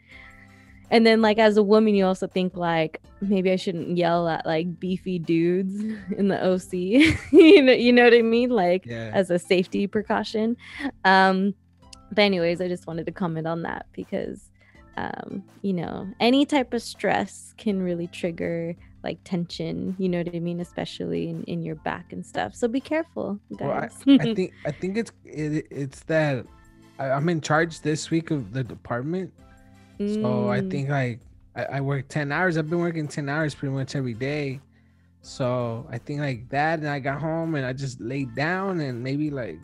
[0.95, 4.47] and then like as a woman you also think like maybe i shouldn't yell at
[4.47, 5.75] like beefy dudes
[6.19, 8.51] in the oc you know you know what i mean?
[8.51, 9.11] Like Yeah.
[9.13, 10.57] as a safety precaution.
[11.05, 11.55] Um
[12.13, 14.51] but anyways i just wanted to comment on that because
[14.97, 20.35] um you know any type of stress can really trigger like tension you know what
[20.35, 20.61] i mean?
[20.61, 22.55] Especially in, in your back and stuff.
[22.55, 23.97] So be careful Well, I, guys.
[24.07, 26.47] I think I think it's it, it's that
[27.01, 29.33] I, I'm in charge this week of the department,
[30.05, 31.21] so I Mm, think like
[31.57, 32.57] I, I work ten hours.
[32.59, 34.61] I've been working ten hours pretty much every day,
[35.23, 36.81] so I think like that.
[36.81, 39.59] And I got home and I just laid down and maybe like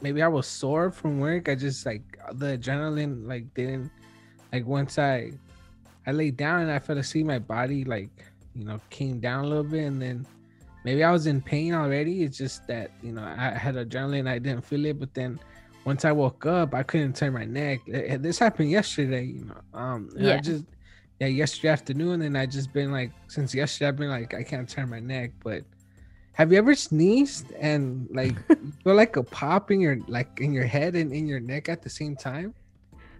[0.00, 1.48] maybe I was sore from work.
[1.48, 2.02] I just like
[2.32, 3.92] the adrenaline like didn't
[4.52, 5.32] like once I
[6.06, 8.10] I laid down and I felt to see my body like
[8.54, 10.26] you know came down a little bit and then
[10.84, 12.22] maybe I was in pain already.
[12.22, 15.40] It's just that you know I had adrenaline, I didn't feel it, but then
[15.84, 17.80] once I woke up, I couldn't turn my neck.
[17.86, 19.60] This happened yesterday, you know.
[19.72, 20.38] Um, and I Yeah.
[20.38, 20.64] just
[21.20, 24.68] yeah, yesterday afternoon, and I just been like since yesterday, I've been like I can't
[24.68, 25.32] turn my neck.
[25.42, 25.64] But
[26.34, 28.38] have you ever sneezed and like
[28.84, 31.82] feel like a pop in your like in your head and in your neck at
[31.82, 32.54] the same time?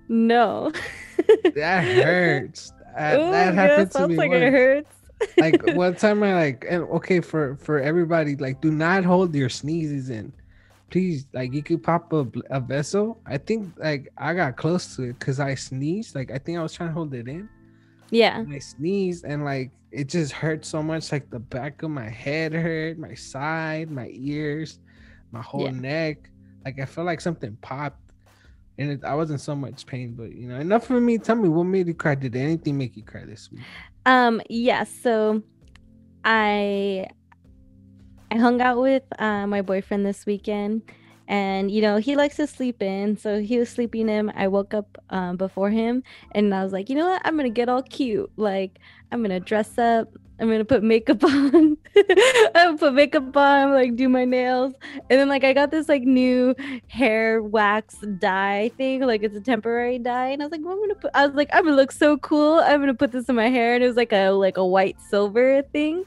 [0.08, 0.72] no
[1.54, 2.72] That hurts.
[2.96, 4.96] That, Ooh, that yeah, happened to sounds me like once it hurts
[5.38, 9.48] like one time I like and okay for for everybody like do not hold your
[9.48, 10.32] sneezes in.
[10.90, 13.20] Please like you could pop a, a vessel.
[13.26, 16.14] I think like I got close to it because I sneezed.
[16.14, 17.48] Like I think I was trying to hold it in.
[18.10, 21.12] yeah And I sneezed and like it just hurt so much.
[21.12, 24.78] Like the back of my head hurt, my side, my ears,
[25.30, 25.70] my whole Yeah.
[25.72, 26.30] neck.
[26.64, 28.00] Like I felt like something popped.
[28.78, 31.18] And it, I wasn't so much pain, but you know, enough for me.
[31.18, 32.14] Tell me what made you cry.
[32.14, 33.62] Did anything make you cry this week?
[34.06, 34.88] Um, yes.
[35.02, 35.42] so
[36.24, 37.08] I
[38.30, 40.82] I hung out with uh, my boyfriend this weekend,
[41.26, 44.30] and you know he likes to sleep in, so he was sleeping in.
[44.30, 46.02] I woke up um, before him,
[46.32, 47.22] and I was like, you know what?
[47.24, 48.30] I'm gonna get all cute.
[48.36, 48.78] Like
[49.12, 50.08] I'm gonna dress up.
[50.40, 51.76] I'm gonna put makeup on.
[52.54, 54.74] I put makeup on, like do my nails,
[55.10, 56.54] and then like I got this like new
[56.88, 60.80] hair wax dye thing, like it's a temporary dye, and I was like, well, I'm
[60.80, 61.10] gonna put.
[61.14, 62.60] I was like, I'm gonna look so cool.
[62.60, 65.00] I'm gonna put this in my hair, and it was like a like a white
[65.00, 66.04] silver thing,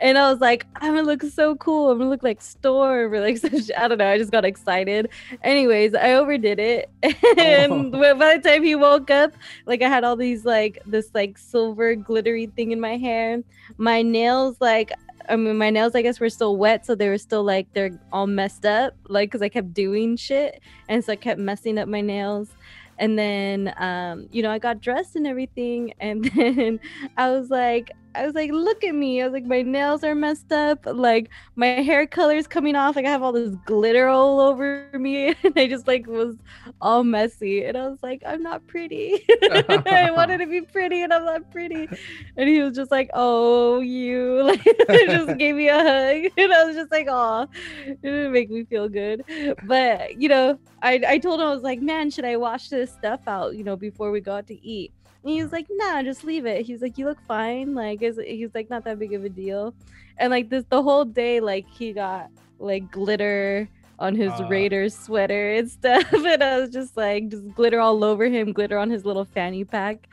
[0.00, 1.90] and I was like, I'm gonna look so cool.
[1.90, 3.70] I'm gonna look like Storm or like such.
[3.76, 4.08] I don't know.
[4.10, 5.10] I just got excited.
[5.42, 6.90] Anyways, I overdid it,
[7.38, 8.14] and Oh.
[8.14, 9.34] by the time he woke up,
[9.66, 13.42] like I had all these like this like silver glittery thing in my hair.
[13.76, 14.92] My nails like
[15.28, 17.98] I mean my nails I guess were still wet so they were still like they're
[18.12, 21.88] all messed up like cuz I kept doing shit and so I kept messing up
[21.88, 22.50] my nails.
[22.98, 26.80] And then um you know I got dressed and everything and then
[27.16, 29.20] I was like I was like look at me.
[29.22, 32.96] I was like my nails are messed up like my hair color is coming off
[32.96, 36.36] like I have all this glitter all over me and I just like was
[36.80, 39.24] all messy and I was like I'm not pretty.
[39.42, 41.88] I wanted to be pretty and I'm not pretty.
[42.36, 44.62] And he was just like, "Oh, you!" Like,
[45.06, 47.46] just gave me a hug, and I was just like, "Oh,
[47.86, 49.24] it didn't make me feel good."
[49.64, 52.92] But you know, I I told him I was like, "Man, should I wash this
[52.92, 53.56] stuff out?
[53.56, 54.92] You know, before we go out to eat?"
[55.24, 57.74] And he was like, "Nah, just leave it." He's like, "You look fine.
[57.74, 59.74] Like, is he's like not that big of a deal."
[60.18, 63.68] And like this, the whole day, like he got like glitter
[63.98, 64.46] on his Uh.
[64.48, 68.76] Raiders sweater and stuff, and I was just like, just glitter all over him, glitter
[68.78, 70.08] on his little fanny pack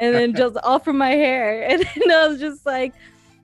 [0.00, 1.62] and then just all from my hair.
[1.70, 2.94] And then I was just like,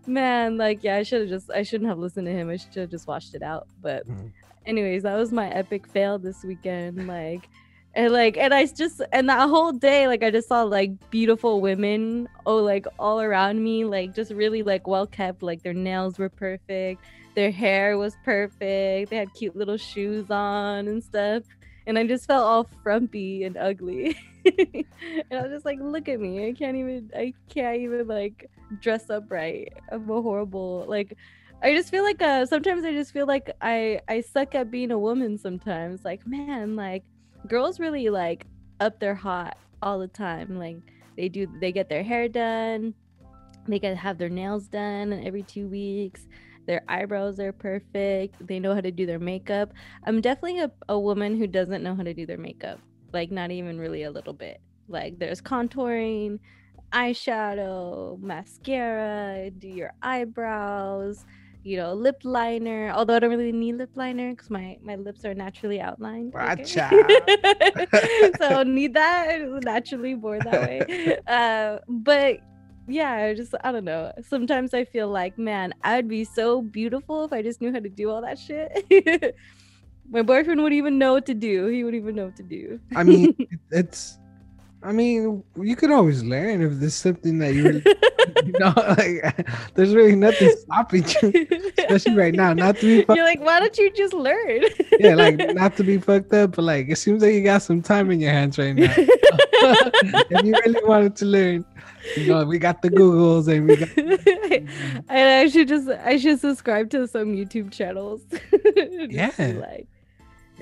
[0.07, 2.49] man, like, yeah, I should have just, I shouldn't have listened to him.
[2.51, 3.67] I should have just washed it out.
[3.83, 4.31] But, Mhm.
[4.67, 7.07] anyways, that was my epic fail this weekend.
[7.07, 7.49] Like,
[7.95, 11.61] and like, and I just, and that whole day, like, I just saw like beautiful
[11.61, 15.43] women, oh, like all around me, like, just really like well kept.
[15.43, 17.03] Like, their nails were perfect,
[17.35, 21.43] their hair was perfect, they had cute little shoes on and stuff.
[21.87, 24.17] And I just felt all frumpy and ugly.
[24.45, 24.85] and
[25.33, 26.47] I was just like, look at me.
[26.47, 28.49] I can't even I can't even like
[28.81, 29.73] dress up right.
[29.91, 31.17] I'm a horrible like
[31.63, 34.91] I just feel like uh sometimes I just feel like I I suck at being
[34.91, 36.05] a woman sometimes.
[36.05, 37.03] Like, man, like
[37.47, 38.47] girls really like
[38.81, 40.59] up their hot all the time.
[40.59, 40.79] Like
[41.17, 42.95] they do they get their hair done,
[43.67, 46.27] they get have their nails done every two weeks.
[46.67, 48.47] Their eyebrows are perfect.
[48.47, 49.73] They know how to do their makeup.
[50.05, 52.79] I'm definitely a, a woman who doesn't know how to do their makeup
[53.13, 56.39] like not even really a little bit like there's contouring
[56.93, 61.25] eyeshadow mascara do your eyebrows
[61.63, 65.25] you know lip liner although i don't really need lip liner because my my lips
[65.25, 66.65] are naturally outlined okay?
[68.39, 72.39] so i don't need that naturally born that way uh but
[72.89, 77.25] yeah I just i don't know sometimes i feel like man i'd be so beautiful
[77.25, 79.37] if i just knew how to do all that shit
[80.11, 82.81] my boyfriend wouldn't even know what to do he wouldn't even know what to do
[82.97, 83.37] I mean,
[83.71, 84.19] it's.
[84.83, 87.83] I mean, you could always learn if there's something that you, really,
[88.47, 91.47] you know, like there's really nothing stopping you,
[91.79, 92.55] especially right now.
[92.55, 94.63] Not to be, fuck- You're like, why don't you just learn?
[94.99, 97.83] yeah, like not to be fucked up, but like it seems like you got some
[97.83, 98.93] time in your hands right now.
[98.97, 101.65] if you really wanted to learn,
[102.17, 103.91] you know, we got the Googles and we got.
[105.09, 108.23] and I should just I should subscribe to some YouTube channels.
[109.11, 109.31] Yeah.
[109.39, 109.89] like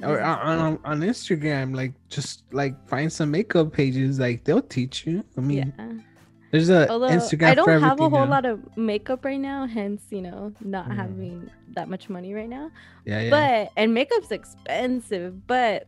[0.02, 5.24] or on, on Instagram, like just like find some makeup pages, like they'll teach you.
[5.36, 5.92] I mean, yeah.
[6.50, 8.30] there's a Although Instagram I don't have a whole now.
[8.30, 10.96] lot of makeup right now, hence you know not Mm.
[10.96, 12.70] having that much money right now.
[13.04, 13.30] Yeah, yeah.
[13.30, 15.86] But and makeup's expensive, but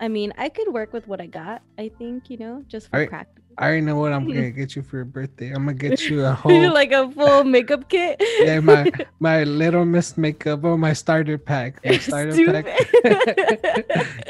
[0.00, 1.62] I mean I could work with what I got.
[1.78, 3.41] I think you know just for practice.
[3.58, 5.50] I already know what I'm gonna get you for your birthday.
[5.50, 8.16] I'm gonna get you a whole like a full makeup kit.
[8.40, 8.90] yeah my
[9.20, 11.84] my little miss makeup or my starter pack.
[11.84, 12.66] My starter pack.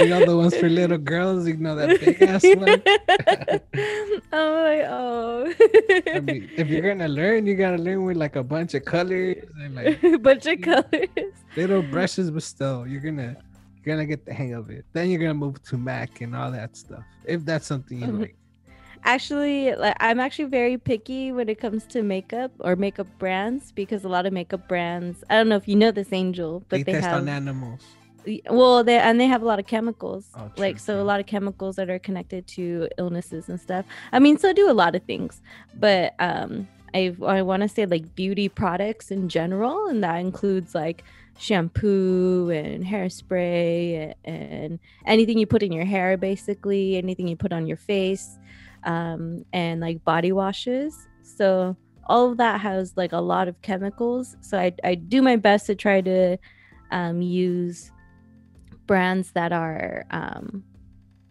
[0.01, 1.47] you know the ones for little girls.
[1.47, 2.83] You know that big ass one.
[4.33, 5.53] I'm like, oh,
[6.15, 9.37] I mean, if you're gonna learn, you gotta learn with like a bunch of colors
[9.61, 11.09] and like bunch of colors.
[11.57, 13.37] little brushes, but still, you're gonna
[13.85, 14.85] you're gonna get the hang of it.
[14.93, 17.05] Then you're gonna move to Mac and all that stuff.
[17.25, 18.21] If that's something you Mhm.
[18.21, 18.37] like.
[19.05, 24.05] Actually, like I'm actually very picky when it comes to makeup or makeup brands because
[24.05, 25.25] a lot of makeup brands.
[25.29, 27.81] I don't know if you know this, Angel, but They, they, test have on animals.
[28.49, 31.19] Well they and they have a lot of chemicals Oh, like true, so a lot
[31.19, 34.95] of chemicals that are connected to illnesses and stuff i mean so do a lot
[34.95, 35.43] of things
[35.75, 40.73] but um i i want to say like beauty products in general and that includes
[40.73, 41.03] like
[41.37, 47.67] shampoo and hairspray and anything you put in your hair basically anything you put on
[47.67, 48.39] your face
[48.85, 51.77] um and like body washes so
[52.07, 55.67] all of that has like a lot of chemicals so i, I do my best
[55.67, 56.37] to try to
[56.91, 57.91] um, use
[58.87, 60.63] brands that are um,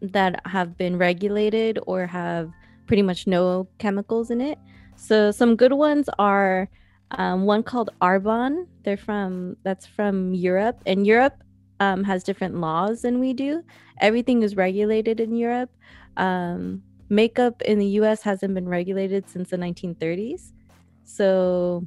[0.02, 2.52] that have been regulated or have
[2.88, 4.58] pretty much no chemicals in it.
[4.96, 6.68] So some good ones are
[7.18, 8.68] Um, one called Arbonne.
[8.84, 11.44] They're from that's from Europe, and Europe
[11.80, 13.64] um, has different laws than we do.
[14.00, 15.70] Everything is regulated in Europe.
[16.16, 18.24] Um, makeup in the U.S.
[18.24, 20.52] hasn't been regulated since the 1930s,
[21.04, 21.86] so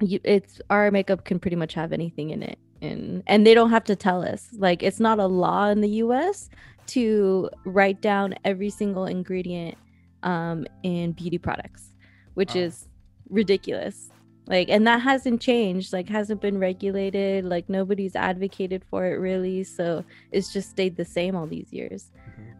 [0.00, 3.70] you, it's our makeup can pretty much have anything in it, and and they don't
[3.70, 4.48] have to tell us.
[4.52, 6.50] Like it's not a law in the U.S.
[6.88, 9.78] to write down every single ingredient
[10.22, 11.94] um, in beauty products,
[12.34, 12.62] which Wow.
[12.62, 12.88] is
[13.30, 14.10] ridiculous.
[14.46, 15.92] Like, and that hasn't changed.
[15.92, 17.44] Like, hasn't been regulated.
[17.44, 19.62] Like, nobody's advocated for it really.
[19.64, 22.10] So it's just stayed the same all these years.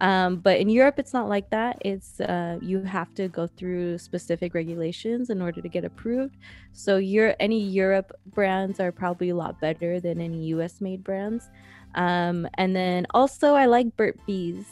[0.01, 0.07] Mhm.
[0.07, 1.78] Um, but in Europe, it's not like that.
[1.85, 6.37] It's uh, you have to go through specific regulations in order to get approved.
[6.72, 10.80] So your any Europe brands are probably a lot better than any U.S.
[10.80, 11.51] made brands.
[11.95, 14.64] Um, and then also, I like Burt Bees.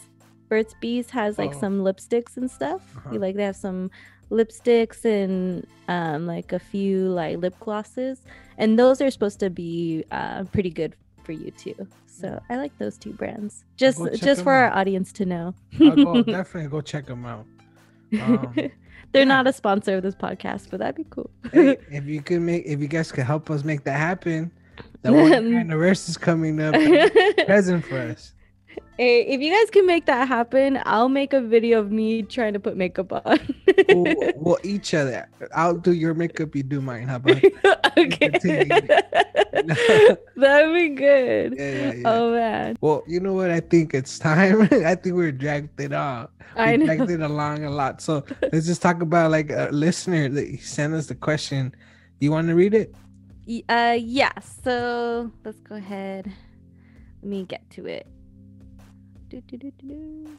[0.49, 1.59] Burt's Bees has like Oh.
[1.59, 2.81] some lipsticks and stuff.
[2.97, 3.11] Uh-huh.
[3.13, 3.89] You like they have some
[4.31, 8.21] lipsticks and um, like a few like lip glosses,
[8.57, 11.75] and those are supposed to be uh, pretty good for you too.
[12.07, 13.65] So I like those two brands.
[13.77, 15.53] Just just for our audience to know.
[15.79, 17.45] I'll go, definitely go check them out.
[18.21, 18.53] Um,
[19.13, 19.23] They're yeah.
[19.23, 21.29] not a sponsor of this podcast, but that'd be cool.
[21.53, 24.51] hey, if you could make, if you guys could help us make that happen,
[25.01, 26.73] the one anniversary is coming up.
[27.45, 28.33] Present for us.
[29.01, 32.53] Hey, if you guys can make that happen, I'll make a video of me trying
[32.53, 33.39] to put makeup on.
[33.89, 35.27] We'll, we'll each other.
[35.55, 36.55] I'll do your makeup.
[36.55, 37.07] You do mine.
[37.07, 37.43] How about?
[37.97, 38.29] okay.
[40.35, 41.55] That'd be good.
[41.57, 42.01] yeah, yeah.
[42.05, 42.77] Oh man.
[42.79, 43.49] Well, you know what?
[43.49, 44.69] I think it's time.
[44.71, 46.29] I think we're dragged it off.
[46.55, 46.85] I know.
[46.85, 48.01] dragged it along a lot.
[48.01, 51.69] So let's just talk about like a listener that sent us the question.
[51.71, 52.93] Do you want to read it?
[53.67, 56.31] Uh yeah, so let's go ahead.
[57.21, 58.05] Let me get to it.
[59.31, 60.37] Do, do, do, do, do.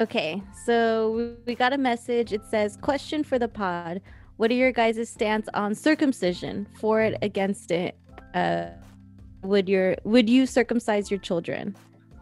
[0.00, 2.32] Okay, so we- got a message.
[2.32, 4.00] It says, "Question for the pod:
[4.36, 6.66] What are your guys' stance on circumcision?
[6.78, 7.96] For it, against it?
[8.34, 8.66] Uh,
[9.42, 11.74] would your would you circumcise your children?"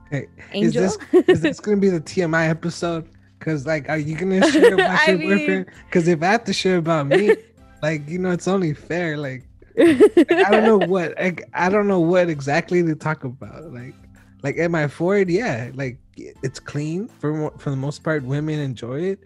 [0.06, 0.26] Okay.
[0.52, 0.84] Angel.
[0.84, 3.08] Is this is this gonna be the TMI episode?
[3.40, 5.66] Cause like, are you gonna share about I your mean- boyfriend?
[5.90, 7.36] Cause if I have to share about me,
[7.82, 9.16] like you know, it's only fair.
[9.16, 9.44] Like,
[9.76, 13.72] like, I don't know what like, I don't know what exactly to talk about.
[13.72, 13.94] Like,
[14.42, 18.22] like at my forehead, yeah, like it's clean for for the most part.
[18.24, 19.20] Women enjoy it.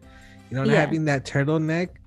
[0.50, 0.80] You know, Yeah.
[0.80, 1.88] having that turtleneck.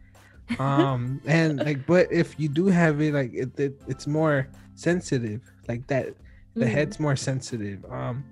[0.59, 5.41] Um, and like, but if you do have it, like it, it it's more sensitive.
[5.67, 6.09] Like that,
[6.53, 6.69] the Mhm.
[6.69, 7.83] head's more sensitive.
[7.89, 8.23] Um,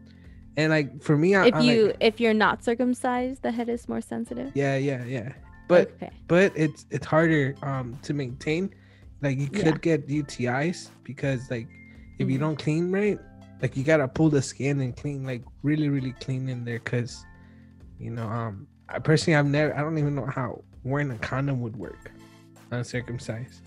[0.57, 3.69] and like for me, I, if I'm you like, if you're not circumcised, the head
[3.69, 4.51] is more sensitive.
[4.53, 5.31] yeah, yeah, yeah.
[5.71, 6.11] But okay.
[6.27, 8.73] but it's it's harder um to maintain.
[9.21, 9.97] Like you could Yeah.
[9.97, 11.67] get UTIs because like
[12.19, 12.41] if you Mhm.
[12.41, 13.19] don't clean right,
[13.61, 17.23] like you gotta pull the skin and clean like really really clean in there because
[17.99, 21.61] you know um I personally I've never I don't even know how wearing a condom
[21.61, 22.11] would work
[22.71, 23.61] uncircumcised.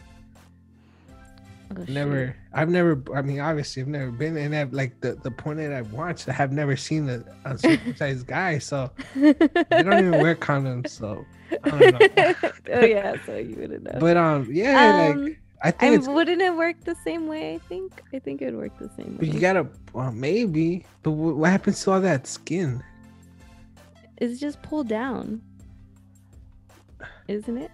[1.77, 1.85] Oh.
[1.89, 5.59] Never I've never I mean obviously I've never been and I've like the the point
[5.59, 9.33] that I've watched I have never seen an uncircumcised guy so they
[9.71, 11.25] don't even wear condoms so
[11.65, 12.51] I don't know.
[12.75, 13.99] oh yeah, so you wouldn't know.
[13.99, 17.55] But um yeah like um, I I think it's wouldn't it work the same way?
[17.55, 19.35] I think I think it would work the same But way.
[19.35, 20.85] you gotta, well, maybe.
[21.03, 22.83] But what happens to all that skin?
[24.19, 25.41] it's just pulled down,
[27.29, 27.71] isn't it?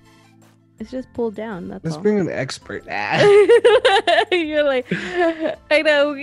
[0.80, 1.68] It's just pulled down.
[1.68, 2.02] That's Let's all.
[2.02, 2.84] bring an expert.
[2.90, 3.20] Ah.
[4.32, 4.86] You're like,
[5.70, 6.16] I know.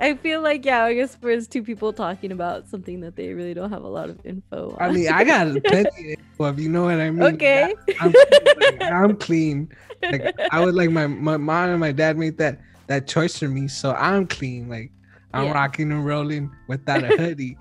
[0.00, 0.84] I feel like yeah.
[0.84, 4.08] I guess there's two people talking about something that they really don't have a lot
[4.08, 4.76] of info.
[4.80, 4.82] On.
[4.82, 7.22] I mean, I got plenty of info, if you know what I mean.
[7.34, 7.74] okay.
[8.00, 9.68] I'm, clean, like, I'm clean.
[10.02, 12.58] Like I would like my my mom and my dad made that
[12.88, 14.68] that choice for me, so I'm clean.
[14.68, 14.90] Like
[15.32, 15.52] I'm Yeah.
[15.52, 17.56] rocking and rolling without a hoodie.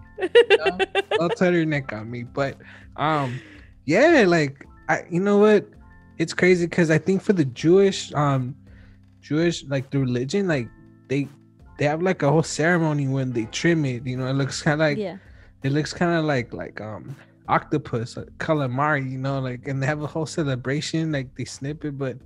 [1.19, 2.23] I'll Don't neck on me.
[2.23, 2.57] But
[2.95, 3.39] um,
[3.85, 5.67] yeah, like I, you know what?
[6.19, 8.55] It's crazy because I think for the Jewish um,
[9.21, 10.67] Jewish like the religion, like
[11.07, 11.27] they
[11.77, 14.05] they have like a whole ceremony when they trim it.
[14.05, 15.17] You know, it looks kind of like yeah.
[15.63, 17.15] it looks kind of like like um
[17.47, 19.09] octopus like calamari.
[19.09, 21.11] You know, like and they have a whole celebration.
[21.11, 22.17] Like they snip it, but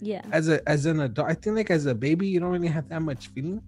[0.00, 0.22] Yeah.
[0.30, 2.88] as a as an adult, I think like as a baby, you don't really have
[2.90, 3.62] that much feeling.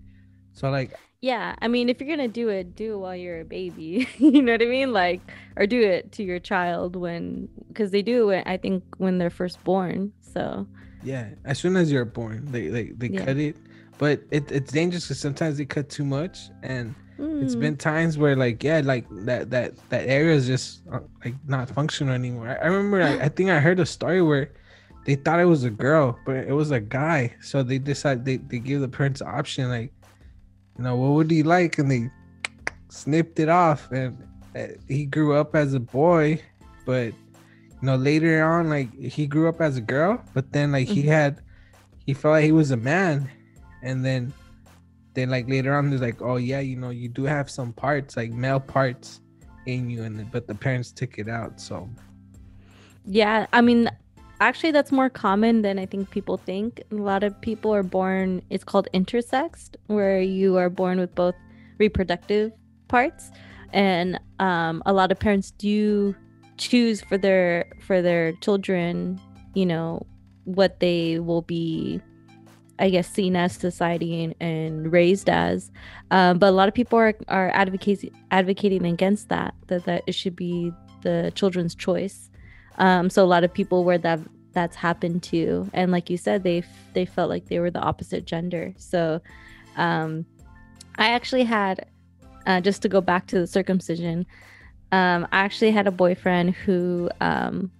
[0.60, 0.92] So like
[1.22, 4.08] Yeah, I mean, if you're gonna do it, do it while you're a baby.
[4.18, 4.92] you know what I mean?
[4.92, 8.44] Like, or do it to your child when, because they do it.
[8.46, 10.12] I think when they're first born.
[10.20, 10.66] So
[11.02, 13.24] Yeah, as soon as you're born, they they, they Yeah.
[13.24, 13.56] cut it,
[13.98, 16.94] but it, it's dangerous because sometimes they cut too much, and
[17.40, 21.36] it's been times where like yeah, like that that that area is just uh, like
[21.46, 22.48] not functional anymore.
[22.48, 24.52] I, I remember I, I think I heard a story where
[25.06, 28.36] they thought it was a girl, but it was a guy, so they decided they
[28.36, 29.94] they gave the parents option like,
[30.80, 32.10] you know, what would he like, and they
[32.88, 34.16] snipped it off, and
[34.56, 36.40] uh, he grew up as a boy,
[36.86, 40.88] but you know later on like he grew up as a girl, but then like
[40.88, 41.08] he Mhm.
[41.12, 41.42] had
[42.06, 43.28] he felt like he was a man,
[43.82, 44.32] and then
[45.12, 48.16] then like later on he's like, oh yeah, you know you do have some parts
[48.16, 49.20] like male parts
[49.66, 51.60] in you, and but the parents took it out.
[51.60, 51.90] So
[53.04, 53.90] Yeah, I mean,
[54.40, 56.82] actually, that's more common than I think people think.
[56.90, 61.34] A lot of people are born, it's called intersexed, where you are born with both
[61.78, 62.52] reproductive
[62.88, 63.30] parts.
[63.72, 66.14] And um, a lot of parents do
[66.56, 69.20] choose for their for their children,
[69.54, 70.06] you know,
[70.44, 72.00] what they will be,
[72.78, 75.70] I guess, seen as society and, and raised as.
[76.10, 80.14] Um, but a lot of people are, are advocating advocating against that, that that it
[80.14, 80.72] should be
[81.02, 82.29] the children's choice
[82.80, 84.18] um so a lot of people where that
[84.52, 88.24] that's happened to and like you said they they felt like they were the opposite
[88.24, 88.74] gender.
[88.76, 89.20] So
[89.76, 90.26] um
[90.96, 91.86] i actually had
[92.46, 94.26] uh, just to go back to the circumcision
[94.92, 97.70] um i actually had a boyfriend who um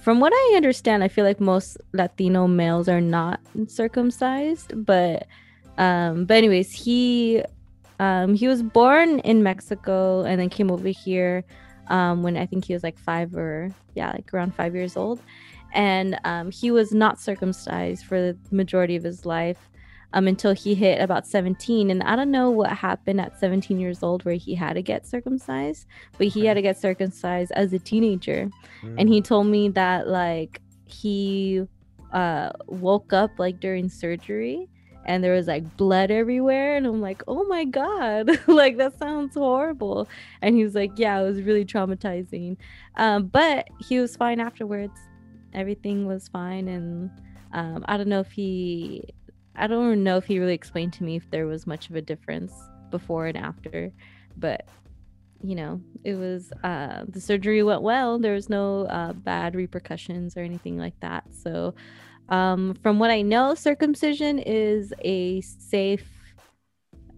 [0.00, 5.26] from what i understand i feel like most latino males are not circumcised but
[5.78, 7.42] um but anyways he
[7.98, 11.44] um he was born in mexico and then came over here
[11.92, 15.20] um, when I think he was like five or yeah, like around five years old,
[15.72, 19.70] and um, he was not circumcised for the majority of his life
[20.14, 21.90] um, until he hit about 17.
[21.90, 25.06] And I don't know what happened at 17 years old where he had to get
[25.06, 25.86] circumcised,
[26.16, 28.50] but he had to get circumcised as a teenager.
[28.98, 31.66] And he told me that like he
[32.12, 34.68] uh, woke up like during surgery
[35.04, 38.30] and there was like blood everywhere and i'm like oh my god.
[38.46, 40.08] Like that sounds horrible.
[40.40, 42.56] And he was like yeah it was really traumatizing.
[42.96, 44.98] Um, but he was fine afterwards.
[45.54, 47.10] Everything was fine and
[47.52, 49.04] um, i don't know if he
[49.56, 52.00] i don't know if he really explained to me if there was much of a
[52.00, 52.54] difference
[52.90, 53.92] before and after
[54.38, 54.66] but
[55.42, 58.18] you know it was uh, the surgery went well.
[58.18, 61.24] There was no uh, bad repercussions or anything like that.
[61.32, 61.74] So
[62.32, 66.08] um, from what I know, circumcision is a safe,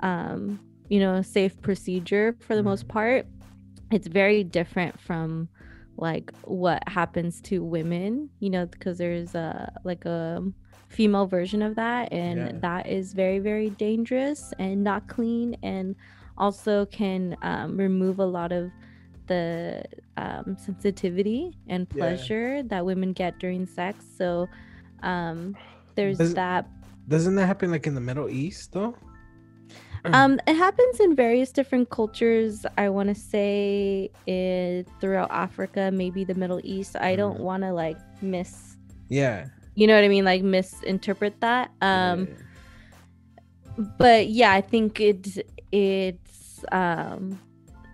[0.01, 0.59] um,
[0.89, 3.25] you know, safe procedure for the most part.
[3.93, 5.49] It's very different from
[5.97, 10.43] like what happens to women, you know, because there's a like a
[10.89, 12.59] female version of that, and Yeah.
[12.61, 15.95] that is very very dangerous and not clean, and
[16.37, 18.73] also can um, remove a lot of
[19.29, 19.85] the
[20.17, 21.99] um, sensitivity and Yeah.
[21.99, 24.05] pleasure that women get during sex.
[24.19, 24.49] So
[25.05, 25.57] um,
[25.95, 26.67] there's Does- that.
[27.07, 28.97] Doesn't that happen like in the Middle East though?
[30.07, 32.67] Um, it happens in various different cultures.
[32.77, 36.95] I want to say it throughout Africa, maybe the Middle East.
[36.97, 37.49] I don't Mhm.
[37.49, 38.77] want to like miss,
[39.09, 39.47] Yeah.
[39.75, 41.71] you know what I mean, like misinterpret that.
[41.81, 43.85] Um, yeah.
[43.99, 47.41] but yeah i think it it's um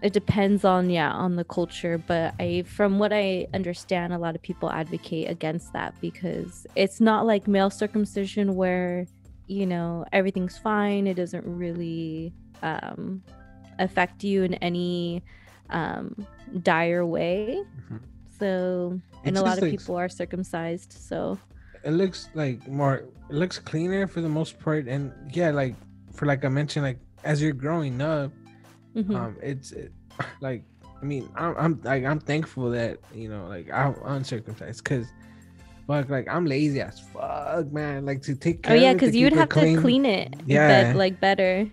[0.02, 4.34] it depends on yeah on the culture but i from what i understand a lot
[4.34, 9.06] of people advocate against that because it's not like male circumcision where
[9.46, 12.32] you know everything's fine it doesn't really
[12.62, 13.22] um
[13.78, 15.22] affect you in any
[15.70, 16.14] um
[16.62, 18.00] dire way Mhm.
[18.38, 21.38] so and a lot of looks- people are circumcised so
[21.84, 22.94] it looks like more
[23.28, 25.74] it looks cleaner for the most part and yeah like
[26.12, 28.32] for like i mentioned like as you're growing up
[28.94, 29.14] mhm.
[29.14, 29.92] um it's it,
[30.40, 30.62] like
[31.00, 35.06] i mean i'm i'm like i'm thankful that you know like i'm uncircumcised because
[35.86, 39.00] fuck like i'm lazy as fuck man like to take care oh yeah of it,
[39.00, 39.76] to because you'd have clean.
[39.76, 40.92] to clean it Yeah.
[40.94, 41.68] like better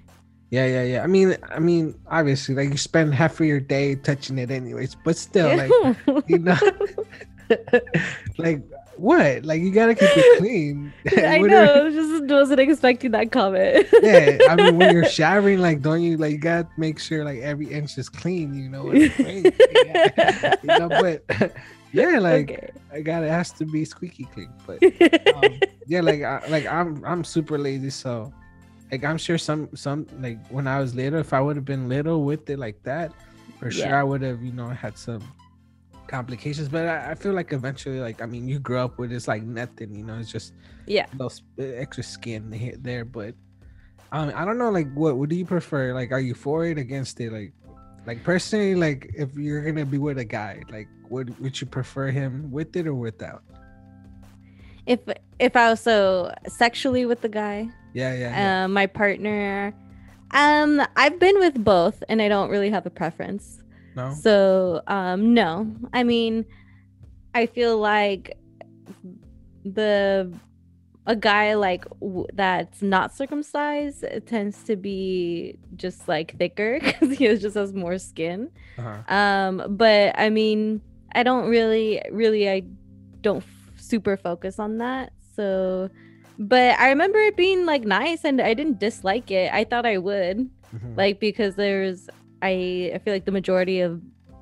[0.49, 3.95] yeah yeah yeah i mean i mean obviously like you spend half of your day
[3.95, 5.71] touching it anyways but still like
[6.27, 6.57] you know
[8.37, 8.63] like
[8.99, 13.31] what like you gotta keep it clean I What are- know, just wasn't expecting that
[13.31, 13.87] comment.
[14.01, 17.39] yeah, I mean, when you're showering, like, don't you like you gotta make sure like
[17.39, 18.83] every inch is clean, you know?
[18.85, 20.55] What Yeah.
[20.63, 21.23] you know, but
[21.93, 22.69] yeah, like okay.
[22.91, 24.49] I got it has to be squeaky clean.
[24.65, 24.83] But
[25.35, 28.33] um, yeah, like I, like I'm I'm super lazy, so
[28.91, 31.87] like I'm sure some some like when I was little, if I would have been
[31.87, 33.11] little with it like that,
[33.59, 35.23] for sure I would have you know had some
[36.07, 36.69] complications.
[36.69, 39.43] But I, I feel like eventually, like I mean, you grow up with it's like
[39.43, 40.53] nothing, you know, it's just
[40.87, 41.05] yeah.
[41.29, 43.35] sp- extra skin here there but
[44.11, 46.77] um i don't know like what what do you prefer like are you for it
[46.77, 47.53] against it like
[48.05, 52.09] like personally like if you're gonna be with a guy like would would you prefer
[52.09, 53.43] him with it or without
[54.85, 54.99] If
[55.39, 58.63] if I was so sexually with the guy, yeah yeah, yeah.
[58.63, 59.75] um, my partner,
[60.31, 63.59] um, I've been with both, and I don't really have a preference.
[63.97, 65.49] No So, um, no.
[65.93, 66.45] I mean,
[67.33, 68.37] I feel like
[69.65, 70.31] the
[71.05, 77.27] a guy like w- that's not circumcised tends to be just like thicker because he
[77.37, 78.49] just has more skin.
[78.77, 79.13] Uh-huh.
[79.13, 80.81] Um, but I mean,
[81.15, 82.63] I don't really, really, I
[83.21, 85.13] don't f- super focus on that.
[85.35, 85.89] So,
[86.37, 89.51] but I remember it being like nice, and I didn't dislike it.
[89.53, 90.97] I thought I would, Mhm.
[90.97, 92.09] like because there's,
[92.41, 94.01] I, I feel like the majority of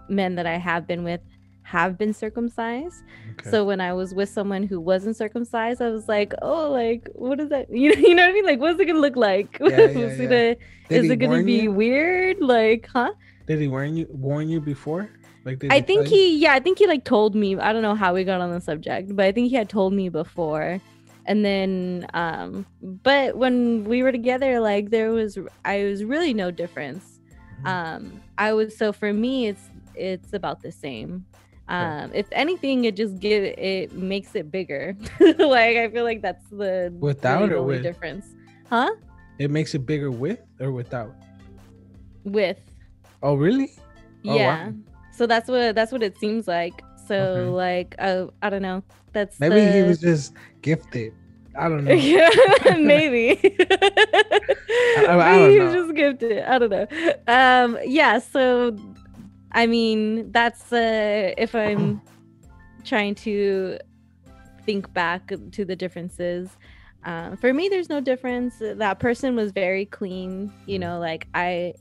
[0.09, 1.21] men that I have been with
[1.63, 3.03] have been circumcised.
[3.31, 3.49] Okay.
[3.49, 7.39] So when I was with someone who wasn't circumcised, I was like, oh, like what
[7.39, 7.67] is that?
[7.73, 8.45] You know, you know what I mean?
[8.45, 9.57] Like, what's it gonna look like?
[9.59, 10.25] Yeah, yeah, is yeah.
[10.25, 11.71] it a, is it gonna be you?
[11.71, 12.39] weird?
[12.39, 13.13] Like, huh?
[13.47, 15.09] Did he warn you warn you before?
[15.43, 17.55] Like I think he, yeah, I think he like told me.
[17.57, 19.93] I don't know how we got on the subject, but I think he had told
[19.93, 20.81] me before.
[21.27, 26.51] And then, um, but when we were together, like there was, I was really no
[26.51, 27.14] difference.
[27.65, 27.67] Mhm.
[27.67, 31.25] Um, I was so for me, it's it's about the same.
[31.67, 34.95] Um, if anything, it just give it makes it bigger.
[35.19, 37.81] like I feel like that's the Without the or with?
[37.83, 38.25] difference,
[38.69, 38.89] huh?
[39.39, 41.13] It makes it bigger with or without.
[42.23, 42.59] With
[43.21, 43.71] Oh really?
[44.25, 44.37] Oh, wow.
[44.37, 44.71] yeah.
[45.11, 46.83] So that's what that's what it seems like.
[47.07, 47.49] So Okay.
[47.49, 48.83] like uh, I don't know.
[49.13, 51.13] That's Maybe he was just gifted.
[51.57, 51.93] I don't know.
[51.93, 52.29] yeah,
[52.77, 53.39] maybe.
[54.97, 56.43] I don't Maybe he was just gifted.
[56.43, 56.87] I don't know.
[57.27, 58.19] Um, yeah.
[58.19, 58.77] So,
[59.51, 62.01] I mean, that's uh, if I'm
[62.83, 63.77] trying to
[64.65, 66.57] think back to the differences.
[67.03, 68.55] Uh, for me, there's no difference.
[68.59, 70.51] That person was very clean.
[70.65, 71.73] You know, like I,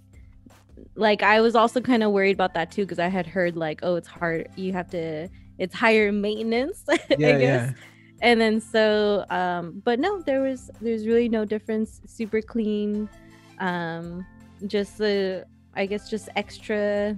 [0.95, 3.81] like I was also kind of worried about that too because I had heard like,
[3.83, 4.49] oh, it's hard.
[4.57, 5.29] You have to.
[5.59, 6.85] It's higher maintenance.
[6.89, 7.73] I Yeah, guess yeah.
[8.23, 13.09] And then so um but no there was there's really no difference super clean
[13.59, 14.25] um
[14.67, 15.45] just the
[15.75, 17.17] i guess just extra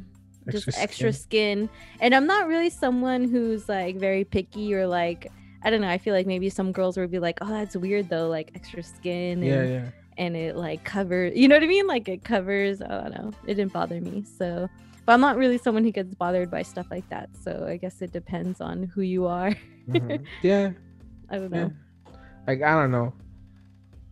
[0.50, 1.68] just Extra extra skin.
[1.68, 1.70] skin
[2.00, 5.30] and i'm not really someone who's like very picky or like
[5.62, 8.08] i don't know i feel like maybe some girls would be like oh that's weird
[8.08, 9.90] though like extra skin and, Yeah, yeah.
[10.18, 13.32] and it like covers you know what i mean like it covers i don't know
[13.46, 14.68] it didn't bother me so
[15.04, 18.00] but i'm not really someone who gets bothered by stuff like that so i guess
[18.00, 19.54] it depends on who you are
[19.88, 20.26] Mhm.
[20.42, 20.72] Yeah.
[21.30, 21.64] I don't Yeah.
[21.64, 21.72] know
[22.46, 23.12] Like I don't know.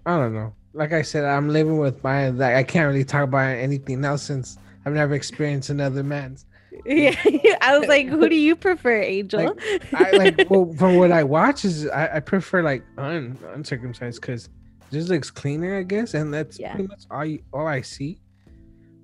[0.07, 0.53] I don't know.
[0.73, 4.23] Like I said, I'm living with my like I can't really talk about anything else
[4.23, 6.47] since I've never experienced another man's.
[6.85, 7.15] Yeah,
[7.63, 9.55] I was like, who do you prefer, Angel?
[9.95, 14.47] I like well, from what I watch is I, I prefer like un, uncircumcised because
[14.47, 16.75] it just looks cleaner, I guess, and that's Yeah.
[16.75, 18.19] pretty much all you, all I see.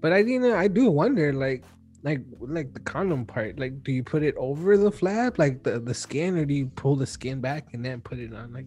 [0.00, 0.52] But I didn't.
[0.52, 1.62] I do wonder, like,
[2.02, 3.58] like like the condom part.
[3.58, 6.66] Like, do you put it over the flap, like the the skin, or do you
[6.76, 8.52] pull the skin back and then put it on?
[8.52, 8.66] Like,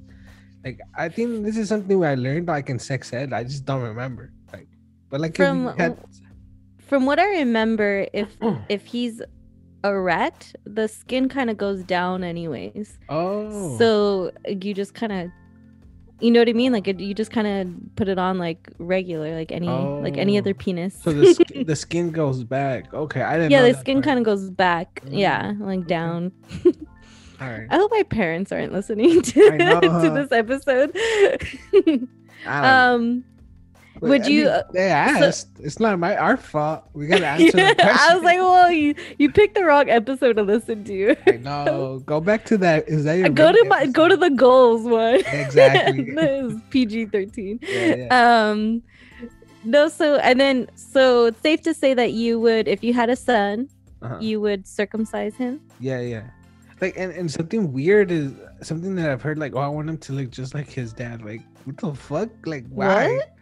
[0.63, 3.33] like I think this is something I learned like in sex ed.
[3.33, 4.31] I just don't remember.
[4.51, 4.67] Like,
[5.09, 5.97] but like From- had,
[6.77, 8.37] From what I remember, if
[8.69, 9.21] if he's
[9.83, 12.97] erect, the skin kind of goes down anyways.
[13.09, 15.31] oh, So you just kind of,
[16.23, 16.71] you know what I mean?
[16.71, 20.37] Like it, you just kind of put it on like regular, like any like any
[20.37, 20.63] other Oh.
[20.63, 20.95] penis.
[21.03, 22.93] so the skin, the skin goes back.
[22.93, 23.51] Okay, I didn't.
[23.51, 25.03] yeah, the skin kind of goes back.
[25.07, 26.31] Yeah, Mm, like down.
[27.41, 27.67] All right.
[27.69, 29.31] I hope my parents aren't listening to,
[30.01, 30.95] to this episode.
[32.45, 33.23] Um,
[34.03, 35.47] Wait, would I you- mean, uh, they asked.
[35.59, 36.83] it's not my our fault.
[36.93, 37.99] We gotta answer Yeah, the question.
[37.99, 41.15] I was like, well, you you picked the wrong episode to listen to.
[41.27, 42.01] I know.
[42.05, 42.87] Go back to that.
[42.87, 45.21] Is that your go to my go to the goals one.
[45.25, 46.11] Exactly.
[46.15, 47.59] this PG thirteen.
[47.61, 48.49] Yeah, yeah.
[48.49, 48.83] Um,
[49.63, 53.09] no, so and then so it's safe to say that you would, if you had
[53.09, 53.69] a son,
[54.01, 54.17] Uh-huh.
[54.19, 55.61] you would circumcise him.
[55.79, 56.23] Yeah, yeah.
[56.81, 59.97] Like and, and something weird is something that I've heard like, oh, I want him
[59.99, 61.23] to look just like his dad.
[61.23, 62.27] Like, what the fuck?
[62.45, 63.13] Like, why?
[63.15, 63.32] What?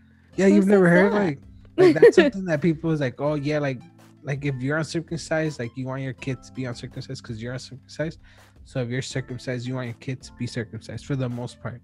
[0.41, 1.19] Yeah, Who you've never heard that?
[1.19, 1.39] like,
[1.77, 3.79] like that's something that people is like, oh yeah, like,
[4.23, 8.19] like if you're uncircumcised, like you want your kid to be uncircumcised because you're uncircumcised.
[8.65, 11.79] So if you're circumcised, you want your kid to be circumcised for the most part.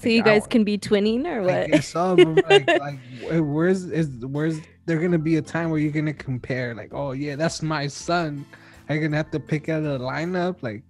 [0.00, 1.68] So you Like, I guys can be twinning or I what?
[1.68, 2.14] guess so.
[2.48, 6.74] Like, like, where's is where's there gonna be a time where you're gonna compare?
[6.74, 8.46] Like, oh yeah, that's my son.
[8.88, 10.62] You gonna have to pick out a lineup?
[10.62, 10.82] Like,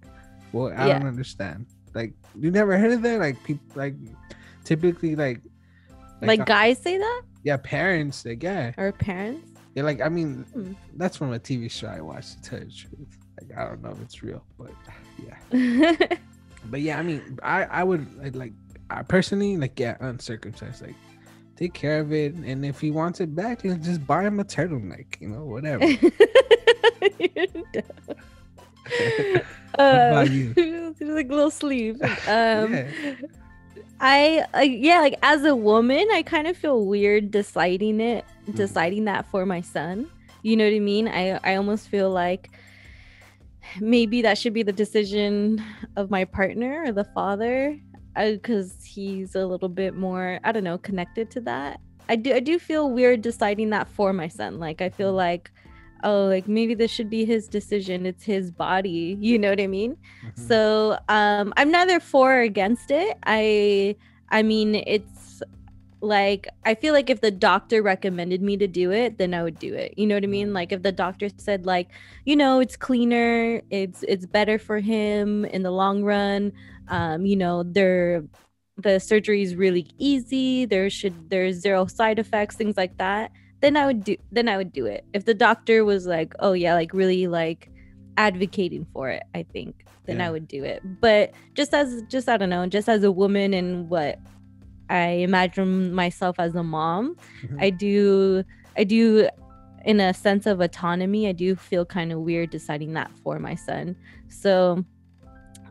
[0.53, 0.99] well, I Yeah.
[0.99, 1.65] don't understand.
[1.93, 3.19] Like, you never heard of that?
[3.19, 3.95] Like, people like
[4.63, 5.41] typically like
[6.21, 8.23] like uh, guys say that yeah, parents.
[8.25, 9.47] Like, yeah, or parents?
[9.75, 9.83] yeah.
[9.83, 10.73] Like, I mean, Hmm.
[10.95, 12.43] that's from a TV show I watched.
[12.43, 14.71] To tell you the truth, like, I don't know if it's real, but
[15.17, 15.95] yeah.
[16.69, 18.53] But yeah, I mean, I I would I'd like
[18.91, 20.93] I personally like yeah uncircumcised like
[21.57, 24.43] take care of it, and if he wants it back, let's just buy him a
[24.45, 25.85] turtleneck, you know, whatever.
[29.77, 30.11] Dumb.
[30.11, 30.53] about you?
[30.53, 32.01] just like little sleeve.
[32.27, 32.87] Um, Yeah.
[34.01, 38.55] I uh, yeah, like as a woman, I kind of feel weird deciding it, Mhm.
[38.55, 40.07] deciding that for my son.
[40.41, 41.07] You know what I mean?
[41.07, 42.49] I I almost feel like
[43.79, 45.63] maybe that should be the decision
[45.95, 47.77] of my partner or the father.
[48.13, 51.79] because he's a little bit more I don't know connected to that.
[52.09, 54.59] I do I do feel weird deciding that for my son.
[54.59, 55.49] Like I feel like
[56.03, 58.05] oh like maybe this should be his decision.
[58.05, 59.17] It's his body.
[59.19, 59.97] You know what I mean?
[60.23, 60.47] Mhm.
[60.47, 63.17] So um I'm neither for or against it.
[63.25, 63.95] I
[64.29, 65.41] I mean it's
[66.01, 69.59] like I feel like if the doctor recommended me to do it, then I would
[69.59, 69.93] do it.
[69.97, 70.53] You know what I mean?
[70.53, 71.89] Like if the doctor said like,
[72.25, 76.53] you know, it's cleaner, it's it's better for him in the long run.
[76.87, 78.23] Um, you know, they're
[78.77, 80.65] the surgery is really easy.
[80.65, 83.31] There should there's zero side effects, things like that.
[83.61, 85.05] Then I would do then I would do it.
[85.13, 87.69] If the doctor was like, oh yeah, like really like
[88.17, 90.27] advocating for it, I think then Yeah.
[90.27, 90.81] I would do it.
[90.99, 94.19] But just as just I don't know, just as a woman and what
[94.89, 97.61] I imagine myself as a mom, Mhm.
[97.61, 98.43] I do
[98.77, 99.29] I do
[99.85, 103.55] in a sense of autonomy, I do feel kind of weird deciding that for my
[103.55, 103.95] son.
[104.29, 104.85] So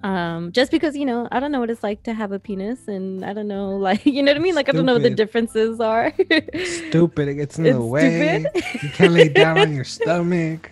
[0.03, 2.89] um just because you know i don't know what it's like to have a penis
[2.89, 5.03] and i don't know like you know what i mean like i don't know what
[5.03, 6.13] the differences are
[6.65, 7.29] stupid.
[7.29, 8.45] It gets in it's the way.
[8.53, 10.71] stupid You can't lay down on your stomach.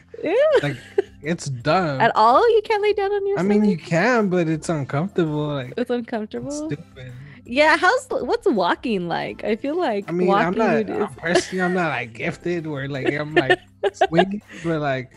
[0.63, 0.77] Like
[1.23, 2.01] it's dumb.
[2.01, 5.49] at all you can't lay down on your I mean, you can, but it's uncomfortable.
[5.49, 7.13] Like it's it's uncomfortable stupid.
[7.45, 11.15] yeah how's what's walking like i feel like I mean, walking I'm not is I'm
[11.15, 11.63] personally.
[11.63, 13.59] I'm not like gifted or like I'm like
[13.93, 15.13] swinging, but like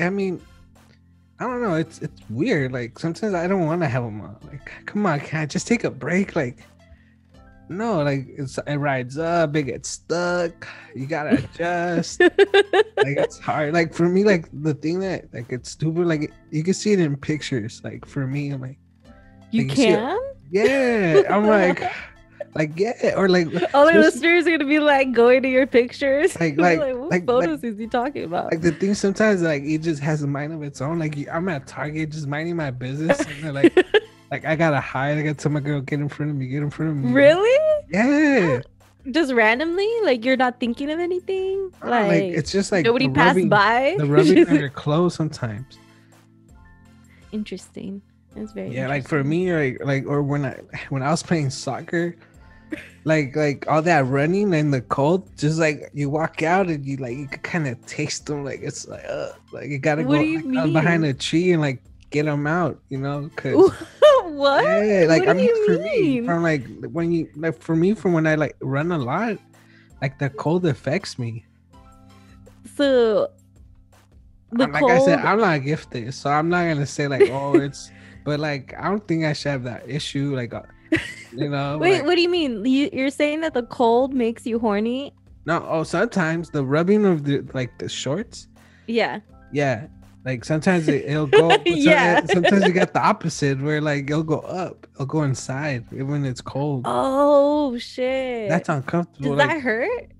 [0.00, 0.40] I mean,
[1.40, 1.74] I don't know.
[1.74, 2.72] It's it's weird.
[2.72, 4.36] Like sometimes I don't want to have them on.
[4.44, 6.36] Like, come on, can I just take a break?
[6.36, 6.58] Like,
[7.70, 10.68] no, like it's it rides up, it gets stuck.
[10.94, 12.20] You gotta adjust.
[12.20, 13.72] like it's hard.
[13.72, 16.06] Like for me, like the thing that like it's stupid.
[16.06, 17.80] Like you can see it in pictures.
[17.82, 18.78] Like for me, I'm like,
[19.50, 20.18] you like, you can
[20.50, 21.22] yeah.
[21.30, 21.90] I'm like,
[22.54, 26.38] like yeah, or like all the listeners are gonna be like going to your pictures
[26.40, 29.62] Like- like- what like- like- photos is he talking about like the thing sometimes like
[29.62, 30.98] it just has a mind of its own.
[30.98, 33.76] Like I'm at Target just minding my business, and they're like,
[34.32, 35.16] like I gotta hide.
[35.18, 37.12] I gotta tell my girl, get in front of me, get in front of me.
[37.12, 38.60] really Yeah.
[39.12, 43.28] just randomly like you're not thinking of anything like, like, it's just like nobody passed
[43.36, 45.78] rubbing- by The rubbing on your clothes sometimes.
[47.32, 48.02] interesting
[48.36, 50.56] it's very Yeah, like for me, like like or when I
[50.90, 52.14] when I was playing soccer,
[53.04, 56.96] like like all that running in the cold, just like you walk out and you
[56.96, 58.44] like you can kind of taste them.
[58.44, 61.60] Like it's like uh, like you gotta What go you like, behind a tree and
[61.60, 63.30] like get them out, you know?
[63.36, 63.54] Cause
[64.24, 67.94] what Yeah, like What I mean, for me, from like when you like for me,
[67.94, 69.38] from when I like run a lot,
[70.02, 71.44] like the cold affects me.
[72.76, 73.30] so
[74.52, 77.54] the like cold I said, I'm not gifted, so I'm not gonna say like, oh,
[77.54, 77.90] it's.
[78.22, 80.36] But like, I don't think I should have that issue.
[80.36, 80.60] Like, uh,
[81.36, 81.78] you know.
[81.78, 85.12] wait like- what do you mean you, you're saying that the cold makes you horny
[85.46, 88.48] No, oh, sometimes the rubbing of the like the shorts.
[88.86, 89.20] yeah
[89.52, 89.86] Yeah,
[90.24, 91.56] like sometimes it, it'll go.
[91.64, 92.24] Yeah.
[92.26, 96.24] Sometimes you got the opposite where like it'll go up, it'll go inside even when
[96.24, 96.82] it's cold.
[96.84, 99.30] oh shit That's uncomfortable.
[99.30, 100.12] does like, that hurt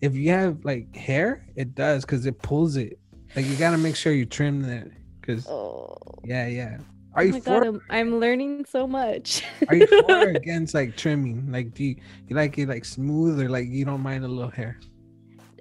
[0.00, 2.98] if you have like hair, it does because it pulls it.
[3.36, 4.88] Like you gotta make sure you trim that.
[5.22, 6.78] Cause oh yeah, yeah.
[7.14, 7.62] Are Oh you my for?
[7.62, 9.42] god, I'm, I'm learning so much.
[9.68, 11.50] Are you for or against like trimming?
[11.50, 11.96] Like, do you,
[12.28, 14.76] you like it like smooth or like you don't mind a little hair?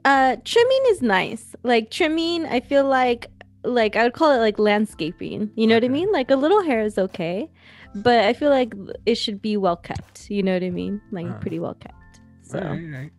[0.06, 1.56] uh trimming is nice.
[1.64, 3.28] Like trimming, I feel like
[3.64, 5.52] like I would call it like landscaping.
[5.56, 6.12] You know what I mean?
[6.12, 7.50] Like a little hair is okay,
[7.96, 8.74] but I feel like
[9.06, 10.30] it should be well kept.
[10.30, 11.02] You know what I mean?
[11.12, 11.40] Like Uh-huh.
[11.40, 12.22] pretty well kept.
[12.44, 13.12] So All right, all right.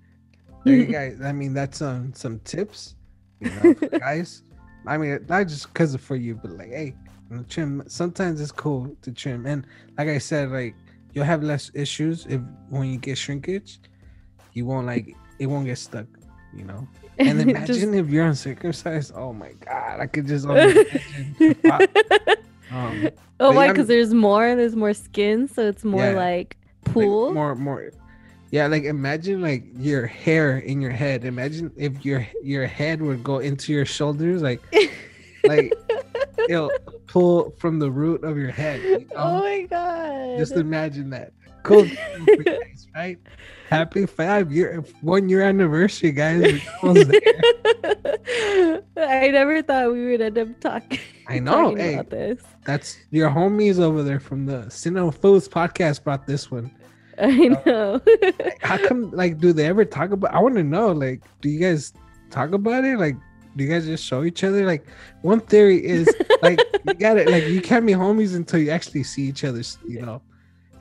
[0.64, 1.20] There you guys.
[1.22, 2.96] I mean, that's um some tips,
[3.40, 4.42] you know, guys.
[4.86, 6.96] I mean, not just because of for you, but like, hey,
[7.48, 7.82] trim.
[7.86, 9.64] Sometimes it's cool to trim, and
[9.98, 10.74] like I said, like
[11.12, 13.78] you'll have less issues if when you get shrinkage,
[14.52, 16.06] you won't like it won't get stuck,
[16.54, 16.86] you know.
[17.18, 19.12] And Just- imagine if you're uncircumcised.
[19.14, 20.46] Oh my god, I could just
[22.72, 22.96] um,
[23.40, 23.68] oh why?
[23.68, 24.54] Because there's more.
[24.56, 26.14] There's more skin, so it's more Yeah.
[26.14, 27.32] like like, pool.
[27.32, 27.92] more more
[28.50, 33.22] yeah like imagine like your hair in your head imagine if your your head would
[33.22, 34.60] go into your shoulders like
[35.44, 35.72] like
[36.48, 36.70] it'll
[37.06, 40.38] pull from the root of your head you oh my god!
[40.38, 41.32] just imagine that
[41.62, 41.86] cool
[42.94, 43.18] right
[43.68, 46.60] happy five year one year anniversary guys.
[48.96, 50.98] I never thought we would end up talking.
[51.28, 51.94] I know, talking hey.
[51.94, 52.42] about this.
[52.64, 56.70] that's your homies over there from the Cine Foods podcast brought this one
[57.18, 58.00] I uh, know.
[58.60, 61.60] how come like do they ever talk about i want to know like do you
[61.60, 61.92] guys
[62.30, 63.16] talk about it like
[63.56, 64.86] do you guys just show each other like
[65.22, 66.08] one theory is
[66.42, 70.00] like you gotta like you can't be homies until you actually see each other you
[70.00, 70.20] know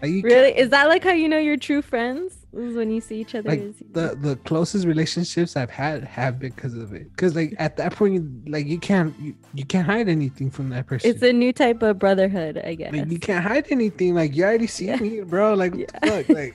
[0.01, 0.57] Like you Really?
[0.57, 2.35] Is that like how you know you're true friends?
[2.53, 3.49] Is when you see each other?
[3.49, 3.61] like
[3.93, 7.05] the the closest relationships I've had have been because of it.
[7.11, 10.69] Because like at that point, you, like you can't you, you can't hide anything from
[10.69, 11.09] that person.
[11.11, 12.93] it's a new type of brotherhood, I guess.
[12.93, 14.15] like you can't hide anything.
[14.15, 14.97] Like you already see Yeah.
[15.03, 15.53] me, bro.
[15.53, 16.25] Like what the fuck?
[16.39, 16.51] Like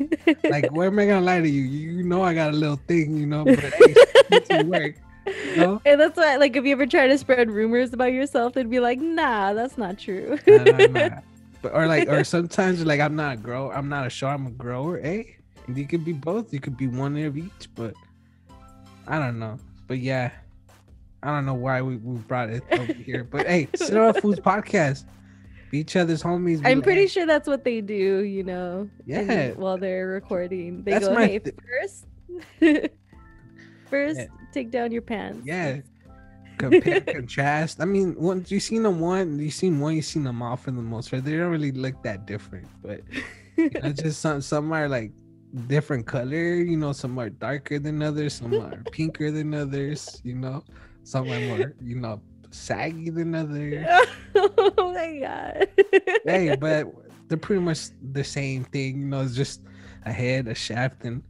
[0.55, 1.62] like where am I gonna lie to you?
[1.62, 3.45] You know I got a little thing, you know.
[3.45, 3.93] But hey,
[4.41, 4.95] it's work.
[5.57, 5.81] Know?
[5.87, 8.81] and that's why, like, if you ever try to spread rumors about yourself, they'd be
[8.81, 11.09] like, "Nah, that's not true." Nah, nah, nah.
[11.62, 13.70] But or like or sometimes like I'm not a grow.
[13.70, 14.27] I'm not a show.
[14.29, 15.01] I'm a grower.
[15.03, 15.22] Eh?
[15.66, 16.53] And you could be both.
[16.53, 17.68] You could be one of each.
[17.75, 17.95] But
[19.09, 19.57] I don't know.
[19.87, 20.31] But yeah,
[21.22, 23.25] I don't know why we, we brought it over here.
[23.25, 25.05] But hey, Cinema Foods podcast.
[25.70, 26.61] Be each other's homies.
[26.66, 28.91] I'm like, pretty sure that's what they do, you know.
[29.09, 29.53] and Yeah.
[29.53, 32.07] While they're recording, they That's go, my "Hey, thi- first,
[33.89, 34.27] first, Yeah.
[34.55, 35.81] Take down your pants." Yeah.
[36.59, 37.81] Compare contrast.
[37.81, 40.71] I mean, once you seen them one, you seen one, you seen them all for
[40.71, 41.25] the most part.
[41.25, 43.01] They don't really look that different, but
[43.57, 45.11] you know, just some some are like
[45.67, 46.55] different color.
[46.55, 50.21] You know, some are darker than others, some are pinker than others.
[50.23, 50.63] You know,
[51.03, 53.85] some are more you know saggy than others.
[54.37, 55.69] oh my god.
[56.25, 56.87] hey, but
[57.29, 59.01] they're pretty much the same thing.
[59.01, 59.63] You know, it's just
[60.07, 61.23] a head, a shaft, and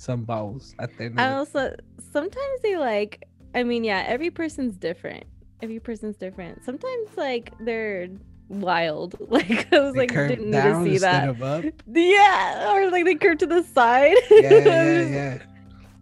[0.00, 1.20] some balls at the end.
[1.20, 1.74] I also
[2.12, 3.24] sometimes they like.
[3.54, 5.24] I mean, yeah, every person's different.
[5.60, 6.64] Every person's different.
[6.64, 8.08] Sometimes like they're
[8.48, 9.16] wild.
[9.28, 11.74] Like I was They like didn't need to see that.
[11.86, 14.16] Yeah, or like they curve to the side.
[14.30, 15.38] Yeah, I yeah, yeah.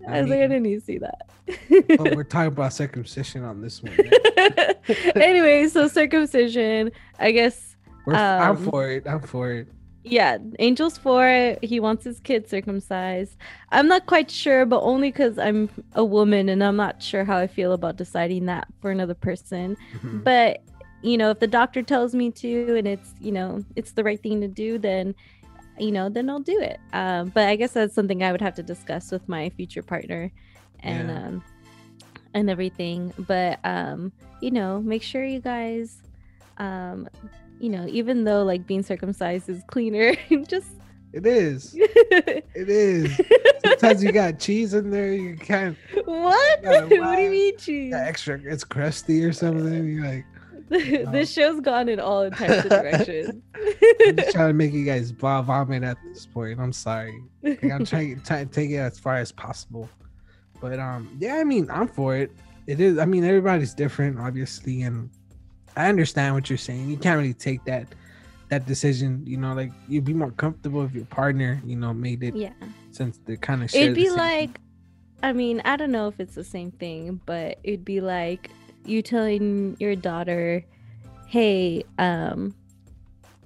[0.09, 1.28] I was like, I didn't need to see that.
[1.99, 3.92] but we're talking about circumcision on this one.
[5.16, 6.90] anyway, so circumcision.
[7.18, 7.76] I guess
[8.07, 9.07] We're, I'm Um, for it.
[9.07, 9.68] I'm for it.
[10.05, 11.57] Yeah, Angel's for.
[11.62, 13.36] He wants his kid circumcised.
[13.70, 17.36] I'm not quite sure, but only because I'm a woman and I'm not sure how
[17.36, 19.76] I feel about deciding that for another person.
[19.94, 20.24] Mhm.
[20.24, 20.62] But
[21.03, 24.20] you know, if the doctor tells me to and it's you know it's the right
[24.22, 25.14] thing to do, then
[25.78, 26.78] you know then I'll do it.
[26.92, 30.32] Um, but I guess that's something I would have to discuss with my future partner,
[30.80, 31.26] and Yeah.
[31.26, 31.44] um,
[32.34, 33.12] and everything.
[33.26, 36.03] But um, you know, make sure you guys,
[36.59, 37.09] um,
[37.61, 40.14] you know, even though like being circumcised is cleaner,
[40.48, 40.70] just
[41.12, 41.74] It is.
[42.54, 43.20] It is.
[43.64, 45.12] Sometimes you got cheese in there.
[45.12, 45.76] You can't.
[46.04, 46.61] what?
[46.62, 47.94] Yeah, what do you mean cheese?
[47.94, 48.40] Extra.
[48.42, 49.88] It's crusty or something.
[49.88, 50.24] You're like,
[51.12, 53.40] this show's gone in all types of directions.
[53.54, 56.59] I'm just trying to make you guys vom- vomit at this point.
[56.59, 57.22] I'm sorry.
[57.42, 59.88] Like, I'm trying, trying to take it as far as possible.
[60.61, 62.32] But um, yeah, I mean, I'm for it.
[62.66, 62.98] It is.
[62.98, 65.11] I mean, everybody's different, obviously, and
[65.79, 66.89] I understand what you're saying.
[66.91, 67.87] You can't really take that
[68.49, 69.22] that decision.
[69.24, 72.53] You know, like you'd be more comfortable if your partner, you know, made it yeah.
[72.91, 73.72] since they kind of.
[73.72, 74.59] It'd be like,
[75.22, 78.51] I mean, I don't know if it's the same thing, but it'd be like
[78.85, 80.64] you telling your daughter,
[81.29, 82.57] "Hey, um,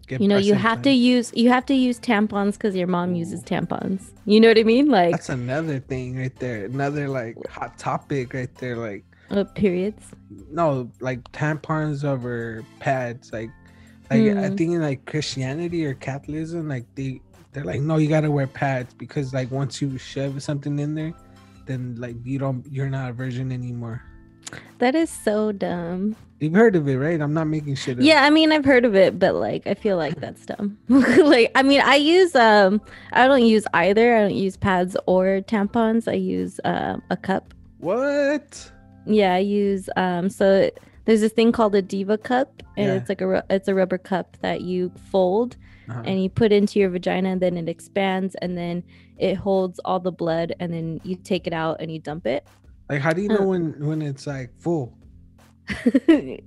[0.09, 3.43] you know, you have to use you have to use tampons because your mom uses
[3.43, 4.89] tampons." You know what I mean?
[4.89, 6.65] Like That's another thing right there.
[6.65, 8.77] Another like hot topic right there.
[8.77, 10.05] Like uh, periods.
[10.51, 13.33] no, like tampons over pads.
[13.33, 13.51] Like,
[14.11, 14.57] like I Hmm.
[14.57, 17.21] think in like Christianity or Catholicism, like they
[17.53, 21.13] they're like, no, you gotta wear pads because like once you shove something in there,
[21.67, 24.03] then like you don't you're not a virgin anymore.
[24.79, 26.17] That is so dumb.
[26.41, 27.21] You've heard of it, right?
[27.21, 28.05] I'm not making shit up.
[28.05, 30.77] Yeah, I mean, I've heard of it, but like, I feel like that's dumb.
[30.89, 32.81] like, I mean, I use um,
[33.13, 34.17] I don't use either.
[34.17, 36.09] I don't use pads or tampons.
[36.11, 37.55] I use um a cup.
[37.79, 38.71] What?
[39.07, 40.31] Yeah, I use um.
[40.31, 40.71] So
[41.05, 42.95] there's this thing called a diva cup, and Yeah.
[42.95, 45.57] it's like a it's a rubber cup that you fold
[45.89, 46.03] Uh-huh.
[46.05, 48.85] and you put into your vagina, and then it expands, and then
[49.19, 52.45] it holds all the blood, and then you take it out and you dump it.
[52.91, 54.97] like, how do you know when when it's like full?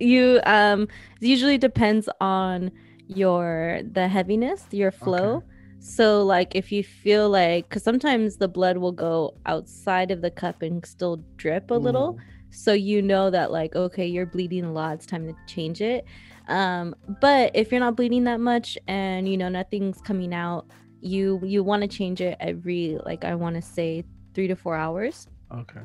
[0.00, 0.82] you um
[1.20, 2.70] it usually depends on
[3.08, 5.42] your the heaviness your flow
[5.78, 10.30] so like if you feel like because sometimes the blood will go outside of the
[10.30, 12.20] cup and still drip a little Ooh.
[12.50, 16.04] So you know that like okay you're bleeding a lot it's time to change it
[16.48, 20.66] um but if you're not bleeding that much and you know nothing's coming out
[21.00, 24.04] you you want to change it every like i want to say
[24.34, 25.80] three to four hours Okay.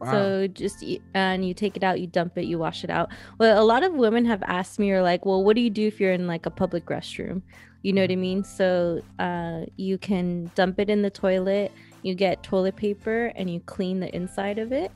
[0.00, 0.10] Wow.
[0.10, 0.84] so just
[1.14, 3.10] and you take it out, you dump it, you wash it out.
[3.38, 5.86] Well, a lot of women have asked me, or like, well, what do you do
[5.86, 7.42] if you're in like a public restroom?
[7.82, 8.42] You know what I mean?
[8.42, 11.72] So uh, you can dump it in the toilet.
[12.02, 14.90] You get toilet paper and you clean the inside of it.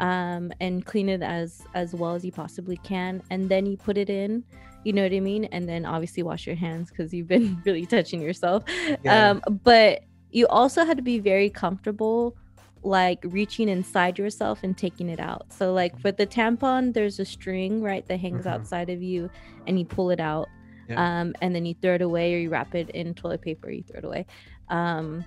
[0.00, 3.98] Um, and clean it as as well as you possibly can, and then you put
[3.98, 4.44] it in.
[4.84, 5.44] You know what I mean?
[5.46, 8.62] And then obviously wash your hands because you've been really touching yourself.
[9.04, 9.30] Yeah.
[9.30, 12.36] Um, but you also had to be very comfortable
[12.84, 15.52] like reaching inside yourself and taking it out.
[15.52, 18.50] So like for the tampon, there's a string right that hangs Mhm.
[18.52, 19.28] outside of you
[19.66, 20.48] and you pull it out.
[20.88, 21.20] Yeah.
[21.20, 23.82] um, and then you throw it away or you wrap it in toilet paper you
[23.82, 24.24] throw it away
[24.70, 25.22] um,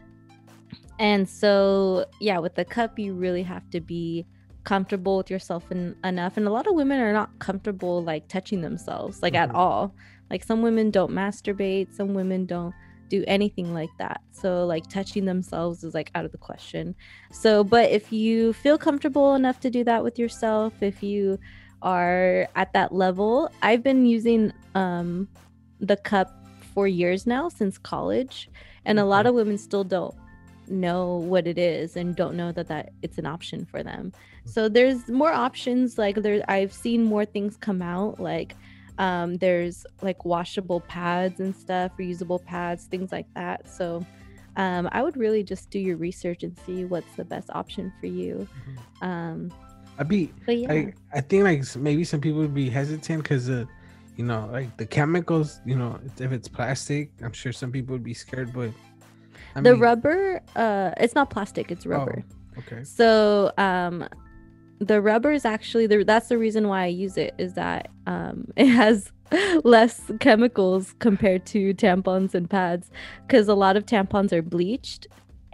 [0.98, 4.26] and so yeah with the cup you really have to be
[4.64, 8.62] comfortable with yourself en- enough and a lot of women are not comfortable like touching
[8.62, 9.40] themselves like Mhm.
[9.44, 9.94] at all.
[10.30, 12.74] Like some women don't masturbate some women don't
[13.10, 14.22] do anything like that.
[14.32, 16.96] So like touching themselves is like out of the question.
[17.32, 21.38] So but if you feel comfortable enough to do that with yourself if you
[21.82, 25.28] are at that level i've been using um
[25.80, 26.30] the cup
[26.76, 28.48] for years now since college
[28.86, 30.14] and a lot of women still don't
[30.68, 34.14] know what it is and don't know that that it's an option for them
[34.46, 38.56] so there's more options like there i've seen more things come out like
[38.98, 43.68] um there's like washable pads and stuff reusable pads things like that.
[43.68, 44.06] So
[44.58, 48.08] um i would really just do your research and see what's the best option for
[48.08, 48.48] you.
[49.02, 49.52] Um
[49.98, 50.68] I'd be yeah.
[50.68, 53.66] Like I think like maybe some people would be hesitant because uh
[54.18, 58.04] you know like the chemicals you know if it's plastic I'm sure some people would
[58.04, 58.72] be scared but
[59.56, 62.24] I the mean- rubber uh it's not plastic it's oh, rubber.
[62.58, 62.84] okay.
[62.84, 64.08] So um
[64.82, 68.48] the rubber is actually the that's the reason why I use it is that um
[68.56, 69.12] it has
[69.64, 72.92] less chemicals compared to tampons and pads
[73.26, 75.08] because a lot of tampons are bleached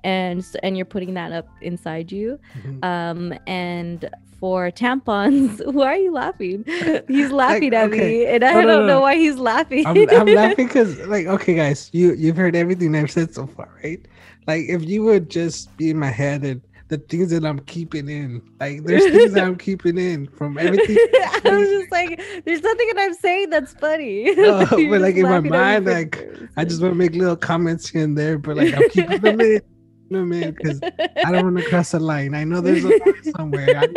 [0.04, 2.84] and and you're putting that up inside you Mhm.
[2.84, 4.10] um and
[4.40, 6.64] for tampons why are you laughing
[7.08, 8.00] he's laughing at okay.
[8.00, 9.02] me and i No, no, don't know no.
[9.02, 13.12] why he's laughing I'm, I'm laughing because like okay guys you you've heard everything I've
[13.12, 14.04] said so far right
[14.48, 18.10] like if you would just be in my head and the things that I'm keeping
[18.10, 22.62] in like there's things that I'm keeping in from everything I was just like, there's
[22.62, 24.32] nothing that I'm saying that's funny.
[24.38, 26.98] No, You're but, like, in my laughing at me mind, like, I just want to
[26.98, 29.62] make little comments here and there but like I'm keeping them in
[30.10, 32.34] you know man because I don't want to cross a line.
[32.34, 33.78] I know there's a line somewhere.
[33.78, 33.88] I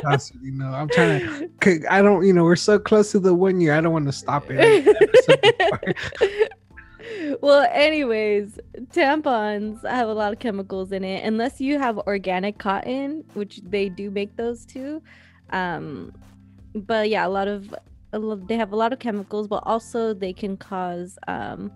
[0.00, 0.72] cross it, you know.
[0.72, 1.92] I'm trying to.
[1.92, 2.26] I don't.
[2.26, 3.74] You know, we're so close to the one year.
[3.74, 6.56] I don't want to stop it.
[7.42, 8.58] Well, anyways,
[8.92, 11.24] tampons have a lot of chemicals in it.
[11.24, 15.02] Unless you have organic cotton, which they do make those too.
[15.50, 16.12] Um,
[16.74, 17.74] but yeah, a lot of
[18.12, 21.70] a lo- they have a lot of chemicals, but also they can cause um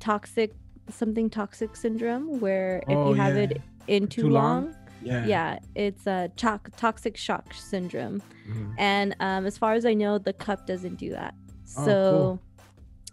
[0.00, 0.52] toxic
[0.88, 3.42] something toxic syndrome where if Oh, you have yeah.
[3.42, 4.64] it in too, Too long?
[4.66, 5.24] long Yeah.
[5.26, 8.74] yeah it's a cho- toxic shock syndrome Mhm.
[8.78, 11.34] and um, as far as i know the cup doesn't do that
[11.78, 12.40] Oh, so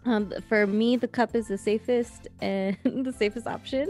[0.06, 3.86] um, for me the cup is the safest and the safest option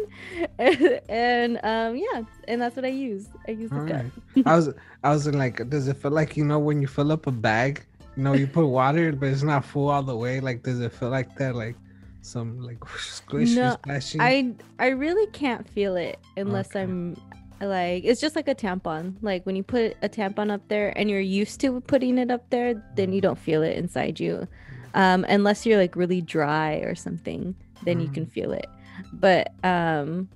[0.59, 4.07] and um, yeah and that's what i use i use the All cup.
[4.47, 4.69] I was.
[5.03, 7.87] I was like, does it feel like you know when you fill up a bag?
[8.16, 10.41] You know, you put water, but it's not full all the way.
[10.41, 11.55] Like, does it feel like that?
[11.55, 11.74] Like
[12.20, 14.20] some like squish No, or splashing?
[14.20, 16.82] i i really can't feel it unless Okay.
[16.82, 17.16] i'm
[17.62, 21.09] like it's just like a tampon like when you put a tampon up there and
[21.09, 24.47] you're used to putting it up there then you don't feel it inside you
[24.95, 28.67] um unless you're like really dry or something then you can feel it
[29.15, 30.29] but um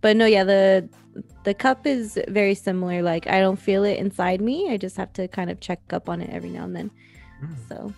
[0.00, 0.88] but no yeah the
[1.44, 5.12] the cup is very similar like i don't feel it inside me i just have
[5.12, 6.90] to kind of check up on it every now and then
[7.40, 7.94] Mm, so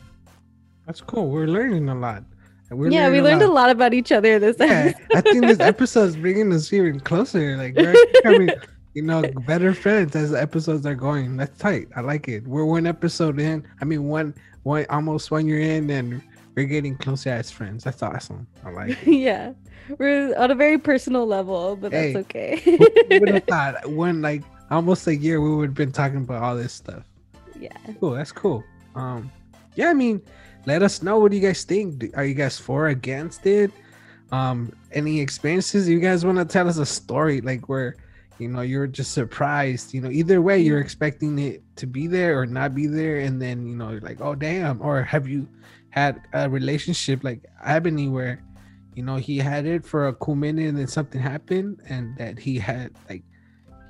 [0.87, 1.31] That's cool.
[1.31, 2.25] We're learning a lot.
[2.71, 5.07] Yeah we learned a lot about each other this Yeah, episode.
[5.15, 7.57] I think this episode is bringing us even closer.
[7.57, 8.53] Like we're becoming,
[8.95, 11.37] you know, better friends as the episodes are going.
[11.37, 11.89] That's tight.
[11.97, 12.47] I like it.
[12.47, 13.67] We're one episode in.
[13.81, 16.23] I mean, one, one, almost one year in, and
[16.57, 17.85] we're getting closer as friends.
[17.85, 18.47] That's awesome.
[18.65, 19.12] I like it.
[19.20, 19.53] yeah
[19.99, 22.61] we're on a very personal level but that's Hey, okay
[23.09, 26.43] Who would have thought one like almost a year we would have been talking about
[26.43, 27.03] all this stuff.
[27.59, 28.12] yeah Cool.
[28.12, 28.62] That's cool.
[28.95, 29.32] Um,
[29.74, 29.89] yeah.
[29.91, 30.23] I mean,
[30.66, 31.19] let us know.
[31.19, 32.12] What do you guys think?
[32.16, 33.73] Are you guys for or against it?
[34.31, 35.89] Um, any experiences?
[35.89, 37.97] You guys want to tell us a story like where
[38.41, 39.93] you know you're just surprised?
[39.95, 43.41] You know, either way, you're expecting it to be there or not be there, and
[43.41, 44.81] then you know you're like, oh damn.
[44.81, 45.47] Or have you
[45.91, 48.43] had a relationship like Ebony where
[48.95, 52.39] you know he had it for a cool minute and then something happened and that
[52.39, 53.23] he had like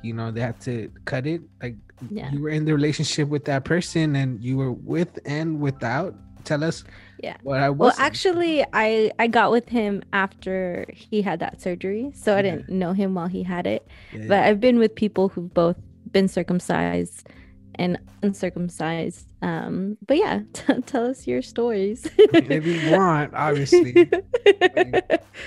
[0.02, 1.76] you know they had to cut it like
[2.10, 2.30] Yeah.
[2.32, 6.14] you were in the relationship with that person and you were with and without
[6.44, 6.84] tell us
[7.22, 7.36] Yeah.
[7.42, 12.10] what i was well actually i i got with him after he had that surgery
[12.14, 13.86] so i didn't know him while he had it.
[14.12, 15.76] Yeah, but i've been with people who've both
[16.12, 17.28] been circumcised
[17.76, 22.06] and uncircumcised um but yeah t- tell us your stories.
[22.18, 24.10] If you want obviously.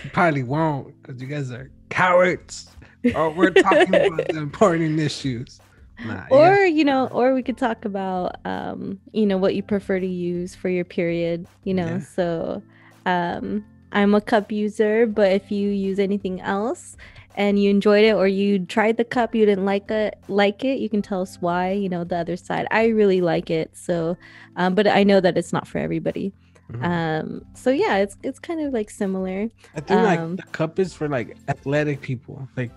[0.03, 2.69] You probably won't because you guys are cowards.
[3.15, 5.59] Oh we're talking about the important issues
[6.03, 9.63] nah, or guys- you know or we could talk about um you know what you
[9.63, 11.99] prefer to use for your period you know Yeah.
[11.99, 12.63] so
[13.05, 16.97] um i'm a cup user but if you use anything else
[17.35, 20.79] and you enjoyed it or you tried the cup you didn't like it like it
[20.79, 24.15] you can tell us why you know the other side i really like it so
[24.55, 26.31] um but i know that it's not for everybody
[26.71, 26.83] Mhm.
[26.85, 29.49] Um, so yeah, it's it's kind of like similar.
[29.75, 32.47] I think like um, the cup is for like athletic people.
[32.55, 32.71] Like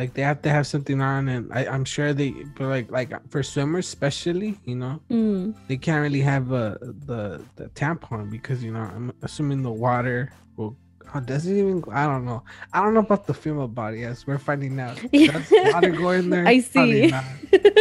[0.00, 3.10] like they have to have something on and I, I'm sure they but like like
[3.32, 6.78] for swimmers especially, you know, Mm, they can't really have a
[7.08, 10.72] the the tampon because you know I'm assuming the water will
[11.14, 12.40] oh, does it even I don't know.
[12.72, 14.96] I don't know about the female body as we're finding out.
[15.12, 16.46] Does water go in there?
[16.46, 17.10] I Probably see.
[17.16, 17.24] not.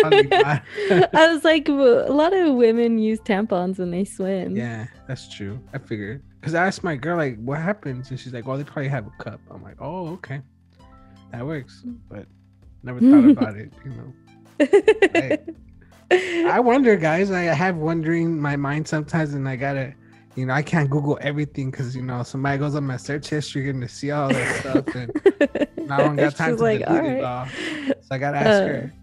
[0.01, 0.63] Probably not.
[1.21, 4.55] I was like, a lot of women use tampons when they swim.
[4.57, 5.55] Yeah, that's true.
[5.73, 8.63] I figured because I asked my girl like, "What happens?" and she's like, "Oh, they
[8.63, 10.41] probably have a cup." I'm like, "Oh, okay,
[11.31, 12.25] that works," but
[12.83, 13.71] never thought about it.
[13.85, 14.13] You know,
[16.49, 17.31] I wonder, guys.
[17.31, 19.93] I have wondering my mind sometimes, and I gotta,
[20.35, 23.69] you know, I can't Google everything because you know somebody goes on my search history
[23.69, 25.11] and to see all that stuff, and
[25.91, 27.47] I don't got time She's to like, delete "All it right." all.
[28.01, 28.93] So I gotta ask Uh, her.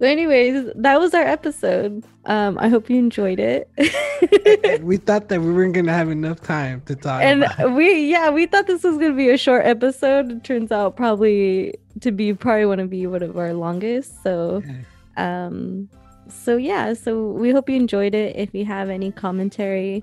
[0.00, 2.02] But anyways, that was our episode.
[2.24, 3.70] Um, I hope you enjoyed it.
[4.82, 7.22] We thought that we weren't gonna have enough time to talk.
[7.22, 7.44] and
[7.76, 10.30] we yeah, we thought this was gonna be a short episode.
[10.32, 14.22] It turns out probably to be probably want to be one of our longest.
[14.22, 15.44] So Yeah.
[15.46, 15.88] um
[16.28, 20.02] so yeah so we hope you enjoyed it if you have any commentary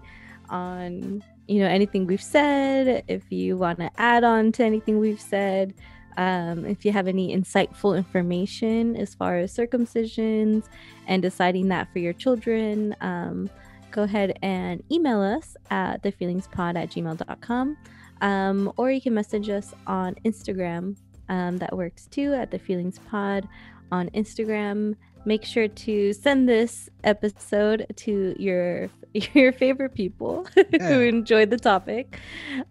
[0.49, 5.21] on you know anything we've said if you want to add on to anything we've
[5.21, 5.73] said
[6.17, 10.65] um, if you have any insightful information as far as circumcisions
[11.07, 13.49] and deciding that for your children um,
[13.91, 17.77] go ahead and email us at thefeelingspod at gmail.com
[18.21, 20.95] um, or you can message us on instagram
[21.29, 23.47] um, that works too at the feelings pod
[23.91, 24.95] on instagram
[25.27, 28.89] make sure to send this episode to your
[29.33, 30.87] your favorite people Yeah.
[30.89, 32.19] who enjoyed the topic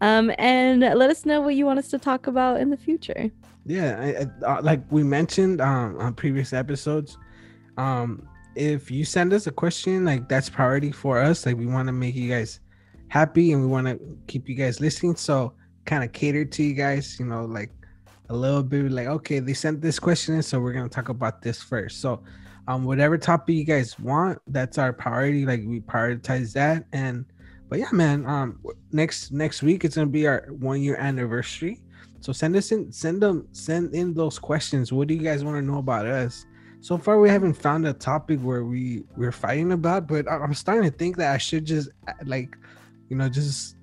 [0.01, 3.31] um, and let us know what you want us to talk about in the future
[3.67, 7.19] Yeah, I, I, uh, like we mentioned um, on previous episodes,
[7.77, 8.09] um,
[8.55, 11.45] if you send us a question, like that's priority for us.
[11.47, 12.61] Like we want to make you guys
[13.09, 13.99] happy and we want to
[14.31, 15.17] keep you guys listening.
[15.17, 15.35] So
[15.85, 17.71] kind of cater to you guys, you know, like
[18.31, 21.43] a little bit like, okay, they sent this question in, so we're gonna talk about
[21.43, 22.01] this first.
[22.01, 22.23] So
[22.69, 25.47] um, whatever topic you guys want, that's our priority.
[25.47, 26.85] Like we prioritize that.
[26.93, 27.25] And
[27.69, 28.61] but yeah, man, um,
[28.93, 31.81] next next week it's gonna be our one year anniversary.
[32.21, 34.93] So send us in, send them, send in those questions.
[34.93, 36.47] What do you guys want to know about us?
[36.81, 40.91] So far, we haven't found a topic where we we're fighting about, but I'm starting
[40.91, 41.91] to think that I should just
[42.25, 42.57] like,
[43.09, 43.76] you know, just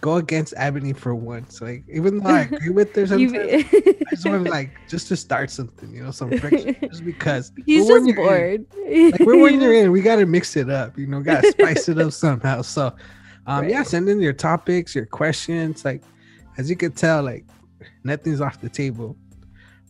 [0.00, 1.60] go against Ebony for once.
[1.60, 5.16] Like, even though I agree with her sometimes, I just want to like just to
[5.16, 7.52] start something, you know, some friction, just because.
[7.64, 11.20] he's just bored like we're when you're in, we gotta mix it up, you know,
[11.20, 12.62] gotta spice it up somehow.
[12.62, 12.94] So
[13.46, 15.84] um yeah, send in your topics, your questions.
[15.84, 16.02] Like
[16.58, 17.44] as you could tell, like
[18.04, 19.16] nothing's off the table.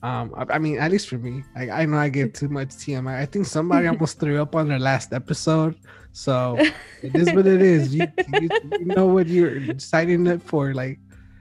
[0.02, 2.68] Um, I, I mean, at least for me, I, I know I give too much
[2.68, 3.16] TMI.
[3.16, 5.74] I think somebody almost threw up on their last episode,
[6.12, 6.56] so
[7.02, 7.94] it is what it is.
[7.94, 8.06] You,
[8.40, 8.48] you,
[8.78, 10.74] you know what you're signing up for.
[10.74, 10.98] Like,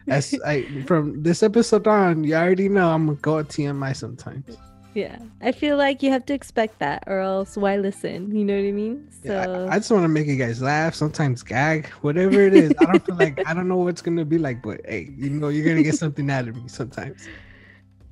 [0.07, 4.57] as I from this episode on, you already know I'm gonna go at TMI sometimes.
[4.95, 8.55] yeah i feel like you have to expect that or else why listen you know
[8.55, 11.43] what i mean so Yeah, I, I just want to make you guys laugh, sometimes
[11.43, 12.71] gag, whatever it is.
[12.79, 15.49] I don't feel like I don't know what's gonna be like, but hey, you know
[15.49, 17.27] you're gonna get something out of me sometimes.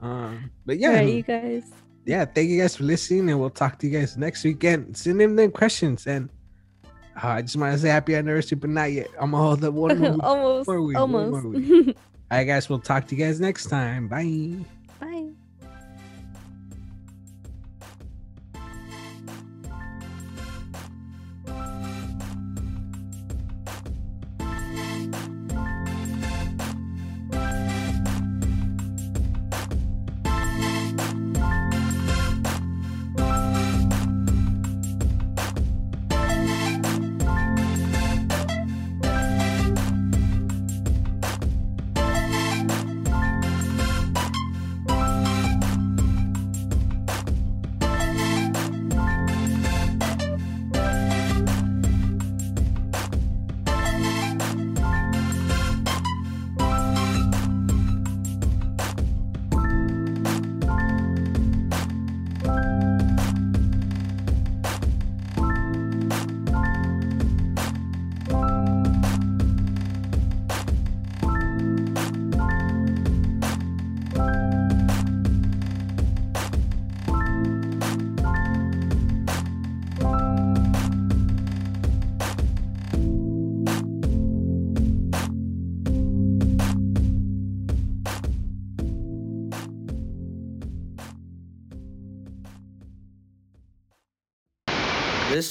[0.04, 1.64] Um, but yeah, Alright, you guys
[2.06, 4.98] yeah, thank you guys for listening, and we'll talk to you guys next weekend.
[4.98, 6.30] Send in them questions, and
[7.16, 9.08] uh, I just want to say happy anniversary, but not yet.
[9.20, 10.12] I'm gonna hold up one more.
[10.12, 10.24] week.
[10.24, 11.44] almost week, one more almost
[12.32, 14.08] All right, guys, we'll talk to you guys next time.
[14.08, 14.66] Bye.